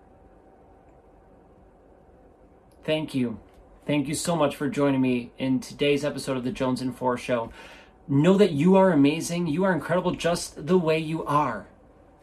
Thank 2.84 3.14
you. 3.14 3.40
Thank 3.86 4.08
you 4.08 4.16
so 4.16 4.36
much 4.36 4.56
for 4.56 4.68
joining 4.68 5.00
me 5.00 5.32
in 5.38 5.60
today's 5.60 6.04
episode 6.04 6.38
of 6.38 6.44
the 6.44 6.52
Jones 6.52 6.82
and 6.82 6.98
Four 6.98 7.20
Show. 7.20 7.52
Know 8.08 8.36
that 8.40 8.52
you 8.52 8.76
are 8.76 8.92
amazing. 8.92 9.46
You 9.46 9.64
are 9.66 9.74
incredible 9.74 10.16
just 10.16 10.66
the 10.66 10.78
way 10.78 10.98
you 10.98 11.24
are. 11.24 11.68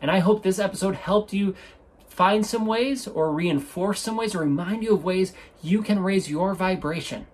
And 0.02 0.11
I 0.11 0.18
hope 0.18 0.42
this 0.42 0.59
episode 0.59 0.96
helped 0.96 1.33
you 1.33 1.54
find 2.09 2.44
some 2.44 2.66
ways 2.66 3.07
or 3.07 3.31
reinforce 3.31 4.00
some 4.00 4.16
ways 4.16 4.35
or 4.35 4.40
remind 4.40 4.83
you 4.83 4.94
of 4.94 5.04
ways 5.04 5.35
you 5.62 5.83
can 5.83 6.00
raise 6.00 6.28
your 6.28 6.52
vibration 6.57 7.28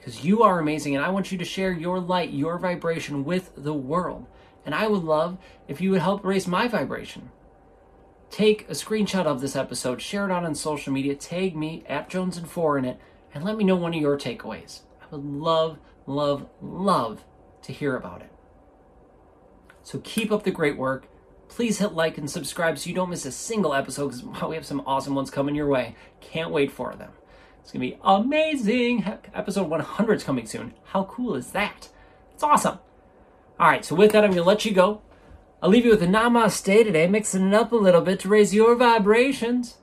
because 0.00 0.24
you 0.24 0.42
are 0.42 0.58
amazing 0.58 0.96
and 0.96 1.04
I 1.04 1.10
want 1.10 1.30
you 1.30 1.36
to 1.36 1.44
share 1.44 1.72
your 1.72 2.00
light, 2.00 2.32
your 2.32 2.58
vibration 2.58 3.22
with 3.22 3.52
the 3.54 3.74
world. 3.74 4.26
And 4.64 4.74
I 4.74 4.86
would 4.86 5.04
love 5.04 5.36
if 5.68 5.80
you 5.80 5.90
would 5.90 6.00
help 6.00 6.24
raise 6.24 6.46
my 6.46 6.68
vibration. 6.68 7.30
Take 8.30 8.62
a 8.68 8.72
screenshot 8.72 9.26
of 9.26 9.40
this 9.40 9.56
episode, 9.56 10.00
share 10.00 10.24
it 10.24 10.32
out 10.32 10.44
on 10.44 10.54
social 10.54 10.92
media, 10.92 11.14
tag 11.14 11.54
me 11.54 11.84
at 11.86 12.08
Jones 12.08 12.38
and 12.38 12.48
Four 12.48 12.78
in 12.78 12.84
it, 12.84 12.98
and 13.34 13.44
let 13.44 13.56
me 13.56 13.64
know 13.64 13.76
one 13.76 13.92
of 13.92 14.00
your 14.00 14.16
takeaways. 14.16 14.80
I 15.02 15.06
would 15.10 15.24
love, 15.24 15.78
love, 16.06 16.48
love 16.62 17.24
to 17.62 17.72
hear 17.72 17.94
about 17.96 18.22
it. 18.22 18.32
So 19.82 19.98
keep 19.98 20.32
up 20.32 20.44
the 20.44 20.50
great 20.50 20.78
work. 20.78 21.08
Please 21.48 21.78
hit 21.78 21.92
like 21.92 22.16
and 22.16 22.30
subscribe 22.30 22.78
so 22.78 22.88
you 22.88 22.94
don't 22.94 23.10
miss 23.10 23.26
a 23.26 23.32
single 23.32 23.74
episode 23.74 24.08
because 24.08 24.42
we 24.48 24.54
have 24.54 24.66
some 24.66 24.82
awesome 24.86 25.14
ones 25.14 25.30
coming 25.30 25.54
your 25.54 25.68
way. 25.68 25.94
Can't 26.20 26.52
wait 26.52 26.70
for 26.70 26.94
them. 26.94 27.10
It's 27.60 27.72
to 27.72 27.78
be 27.78 27.98
amazing. 28.02 29.04
Episode 29.34 29.68
100 29.68 30.14
is 30.14 30.24
coming 30.24 30.46
soon. 30.46 30.74
How 30.86 31.04
cool 31.04 31.34
is 31.34 31.52
that? 31.52 31.88
It's 32.32 32.42
awesome. 32.42 32.78
All 33.58 33.68
right, 33.68 33.84
so 33.84 33.94
with 33.94 34.12
that, 34.12 34.24
I'm 34.24 34.32
to 34.32 34.42
let 34.42 34.64
you 34.64 34.72
go. 34.72 35.02
I'll 35.62 35.68
leave 35.70 35.84
you 35.84 35.90
with 35.90 36.02
a 36.02 36.06
namaste 36.06 36.64
today, 36.84 37.06
mixing 37.06 37.48
it 37.48 37.54
up 37.54 37.70
a 37.72 37.76
little 37.76 38.00
bit 38.00 38.20
to 38.20 38.28
raise 38.28 38.54
your 38.54 38.74
vibrations. 38.74 39.76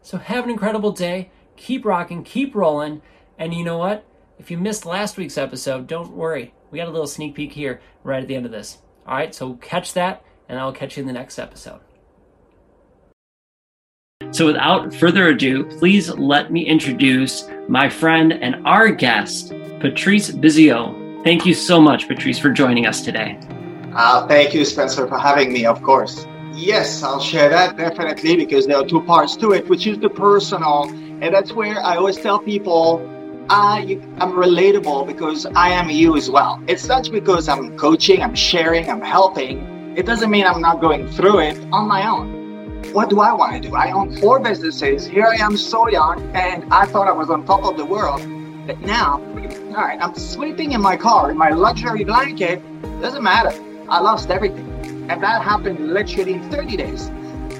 So 0.00 0.18
have 0.18 0.44
an 0.44 0.50
incredible 0.50 0.92
day. 0.92 1.30
Keep 1.56 1.84
rocking, 1.84 2.22
keep 2.22 2.54
rolling. 2.54 3.02
And 3.36 3.52
you 3.52 3.64
know 3.64 3.78
what? 3.78 4.06
If 4.38 4.50
you 4.50 4.58
missed 4.58 4.86
last 4.86 5.16
week's 5.16 5.36
episode, 5.36 5.86
don't 5.86 6.12
worry. 6.12 6.54
We 6.70 6.78
got 6.78 6.88
a 6.88 6.92
little 6.92 7.06
sneak 7.06 7.34
peek 7.34 7.52
here 7.52 7.80
right 8.04 8.22
at 8.22 8.28
the 8.28 8.36
end 8.36 8.46
of 8.46 8.52
this. 8.52 8.78
All 9.06 9.14
right, 9.14 9.34
so 9.34 9.54
catch 9.54 9.92
that, 9.94 10.24
and 10.48 10.58
I'll 10.58 10.72
catch 10.72 10.96
you 10.96 11.02
in 11.02 11.06
the 11.06 11.12
next 11.12 11.38
episode. 11.38 11.80
So, 14.34 14.46
without 14.46 14.92
further 14.92 15.28
ado, 15.28 15.62
please 15.78 16.10
let 16.10 16.50
me 16.50 16.66
introduce 16.66 17.48
my 17.68 17.88
friend 17.88 18.32
and 18.32 18.56
our 18.66 18.88
guest, 18.90 19.50
Patrice 19.78 20.32
Bizio. 20.32 21.22
Thank 21.22 21.46
you 21.46 21.54
so 21.54 21.80
much, 21.80 22.08
Patrice, 22.08 22.36
for 22.36 22.50
joining 22.50 22.84
us 22.84 23.04
today. 23.04 23.38
Uh, 23.94 24.26
thank 24.26 24.52
you, 24.52 24.64
Spencer, 24.64 25.06
for 25.06 25.18
having 25.18 25.52
me, 25.52 25.66
of 25.66 25.80
course. 25.84 26.26
Yes, 26.52 27.04
I'll 27.04 27.20
share 27.20 27.48
that 27.48 27.76
definitely 27.76 28.34
because 28.34 28.66
there 28.66 28.76
are 28.76 28.84
two 28.84 29.02
parts 29.02 29.36
to 29.36 29.52
it, 29.52 29.68
which 29.68 29.86
is 29.86 30.00
the 30.00 30.10
personal. 30.10 30.88
And 31.20 31.32
that's 31.32 31.52
where 31.52 31.78
I 31.78 31.94
always 31.94 32.16
tell 32.16 32.40
people 32.40 33.08
I'm 33.48 34.32
relatable 34.32 35.06
because 35.06 35.46
I 35.46 35.68
am 35.68 35.90
you 35.90 36.16
as 36.16 36.28
well. 36.28 36.60
It's 36.66 36.88
not 36.88 37.08
because 37.08 37.48
I'm 37.48 37.78
coaching, 37.78 38.20
I'm 38.20 38.34
sharing, 38.34 38.90
I'm 38.90 39.00
helping. 39.00 39.94
It 39.96 40.06
doesn't 40.06 40.28
mean 40.28 40.44
I'm 40.44 40.60
not 40.60 40.80
going 40.80 41.08
through 41.08 41.38
it 41.38 41.56
on 41.70 41.86
my 41.86 42.04
own 42.08 42.33
what 42.92 43.10
do 43.10 43.20
I 43.20 43.32
want 43.32 43.60
to 43.60 43.68
do? 43.68 43.74
I 43.74 43.92
own 43.92 44.16
four 44.16 44.40
businesses. 44.40 45.06
Here 45.06 45.26
I 45.26 45.36
am 45.36 45.56
so 45.56 45.88
young, 45.88 46.20
and 46.34 46.72
I 46.72 46.86
thought 46.86 47.08
I 47.08 47.12
was 47.12 47.30
on 47.30 47.44
top 47.44 47.64
of 47.64 47.76
the 47.76 47.84
world. 47.84 48.20
But 48.66 48.80
now, 48.80 49.14
all 49.76 49.82
right, 49.82 49.98
I'm 50.00 50.14
sleeping 50.14 50.72
in 50.72 50.80
my 50.80 50.96
car 50.96 51.30
in 51.30 51.36
my 51.36 51.50
luxury 51.50 52.04
blanket. 52.04 52.62
Doesn't 53.00 53.22
matter. 53.22 53.52
I 53.88 54.00
lost 54.00 54.30
everything. 54.30 54.70
And 55.10 55.22
that 55.22 55.42
happened 55.42 55.92
literally 55.92 56.34
in 56.34 56.50
30 56.50 56.76
days. 56.76 57.10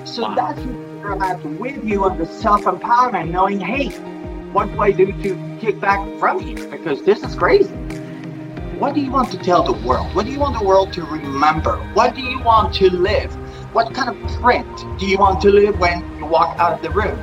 So 0.04 0.22
wow. 0.22 0.34
that's 0.34 0.60
where 0.60 1.12
I'm 1.12 1.22
at 1.22 1.44
with 1.44 1.84
you 1.84 2.04
on 2.04 2.18
the 2.18 2.26
self 2.26 2.62
empowerment, 2.62 3.30
knowing, 3.30 3.60
hey, 3.60 3.88
what 4.52 4.72
do 4.72 4.80
I 4.80 4.92
do 4.92 5.12
to 5.12 5.58
kick 5.60 5.80
back 5.80 6.00
from 6.18 6.40
here? 6.40 6.68
Because 6.68 7.02
this 7.02 7.22
is 7.22 7.34
crazy. 7.34 7.74
What 8.78 8.94
do 8.94 9.00
you 9.00 9.10
want 9.10 9.30
to 9.32 9.38
tell 9.38 9.62
the 9.62 9.86
world? 9.86 10.14
What 10.14 10.26
do 10.26 10.32
you 10.32 10.38
want 10.38 10.58
the 10.58 10.64
world 10.64 10.92
to 10.94 11.04
remember? 11.04 11.76
What 11.94 12.14
do 12.14 12.22
you 12.22 12.40
want 12.40 12.74
to 12.76 12.90
live? 12.90 13.32
What 13.74 13.92
kind 13.92 14.08
of 14.08 14.40
print 14.40 15.00
do 15.00 15.04
you 15.04 15.18
want 15.18 15.40
to 15.40 15.50
leave 15.50 15.76
when 15.80 15.98
you 16.16 16.26
walk 16.26 16.56
out 16.60 16.74
of 16.74 16.82
the 16.82 16.90
room? 16.90 17.18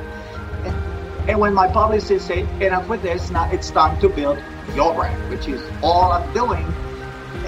And 1.26 1.40
when 1.40 1.54
my 1.54 1.66
publicist 1.66 2.26
said, 2.26 2.46
enough 2.60 2.86
with 2.90 3.00
this, 3.00 3.30
now 3.30 3.50
it's 3.50 3.70
time 3.70 3.98
to 4.02 4.10
build 4.10 4.38
your 4.74 4.92
brand, 4.92 5.30
which 5.30 5.48
is 5.48 5.62
all 5.82 6.12
I'm 6.12 6.30
doing. 6.34 6.66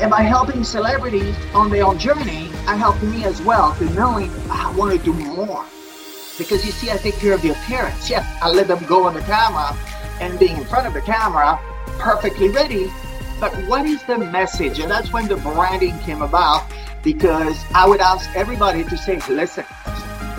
And 0.01 0.11
by 0.11 0.23
helping 0.23 0.65
celebrities 0.65 1.37
on 1.53 1.69
their 1.69 1.85
own 1.85 1.99
journey, 1.99 2.49
I 2.67 2.77
help 2.77 3.03
me 3.03 3.27
as 3.27 3.43
well 3.43 3.75
to 3.75 3.85
knowing 3.91 4.31
I 4.49 4.75
want 4.75 4.99
to 4.99 5.05
do 5.05 5.13
more. 5.13 5.67
Because 6.39 6.65
you 6.65 6.73
see, 6.73 6.91
I 6.91 6.97
take 6.97 7.17
care 7.17 7.35
of 7.35 7.43
the 7.43 7.51
appearance. 7.51 8.09
Yes, 8.09 8.27
I 8.41 8.49
let 8.49 8.69
them 8.69 8.83
go 8.87 9.05
on 9.05 9.13
the 9.13 9.21
camera 9.21 9.77
and 10.23 10.39
being 10.39 10.57
in 10.57 10.65
front 10.65 10.87
of 10.87 10.95
the 10.95 11.03
camera, 11.03 11.61
perfectly 11.99 12.49
ready. 12.49 12.91
But 13.39 13.53
what 13.69 13.85
is 13.85 14.03
the 14.05 14.17
message? 14.17 14.79
And 14.79 14.91
that's 14.91 15.13
when 15.13 15.29
the 15.29 15.37
branding 15.37 15.99
came 15.99 16.23
about 16.23 16.65
because 17.05 17.63
I 17.75 17.87
would 17.87 18.01
ask 18.01 18.29
everybody 18.35 18.83
to 18.85 18.97
say, 18.97 19.21
listen. 19.29 19.65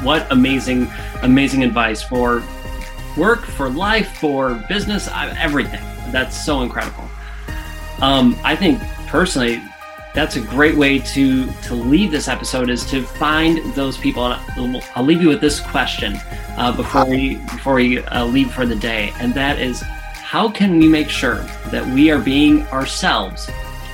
What 0.01 0.29
amazing, 0.31 0.91
amazing 1.21 1.63
advice 1.63 2.03
for 2.03 2.43
work, 3.15 3.45
for 3.45 3.69
life, 3.69 4.17
for 4.17 4.55
business, 4.67 5.07
everything. 5.13 5.81
That's 6.11 6.35
so 6.43 6.61
incredible. 6.61 7.07
Um, 8.01 8.37
I 8.43 8.55
think 8.55 8.81
personally, 9.07 9.61
that's 10.13 10.37
a 10.37 10.41
great 10.41 10.75
way 10.75 10.99
to 10.99 11.45
to 11.45 11.75
leave 11.75 12.09
this 12.09 12.27
episode 12.27 12.69
is 12.69 12.85
to 12.89 13.03
find 13.03 13.57
those 13.73 13.97
people. 13.97 14.23
I'll 14.23 15.03
leave 15.03 15.21
you 15.21 15.27
with 15.27 15.41
this 15.41 15.59
question 15.59 16.17
uh, 16.57 16.75
before 16.75 17.05
we 17.05 17.35
before 17.35 17.75
we 17.75 17.99
uh, 17.99 18.25
leave 18.25 18.51
for 18.51 18.65
the 18.65 18.75
day, 18.75 19.13
and 19.19 19.33
that 19.33 19.59
is, 19.59 19.81
how 19.81 20.49
can 20.49 20.79
we 20.79 20.87
make 20.87 21.09
sure 21.09 21.39
that 21.67 21.85
we 21.93 22.11
are 22.11 22.19
being 22.19 22.65
ourselves 22.67 23.49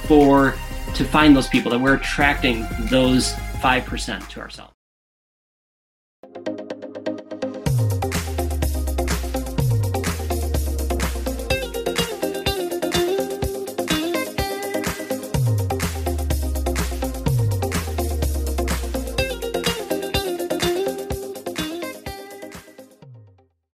for 0.05 0.55
to 0.95 1.05
find 1.05 1.35
those 1.35 1.47
people, 1.47 1.71
that 1.71 1.79
we're 1.79 1.95
attracting 1.95 2.65
those 2.89 3.33
5% 3.33 4.27
to 4.29 4.39
ourselves. 4.39 4.73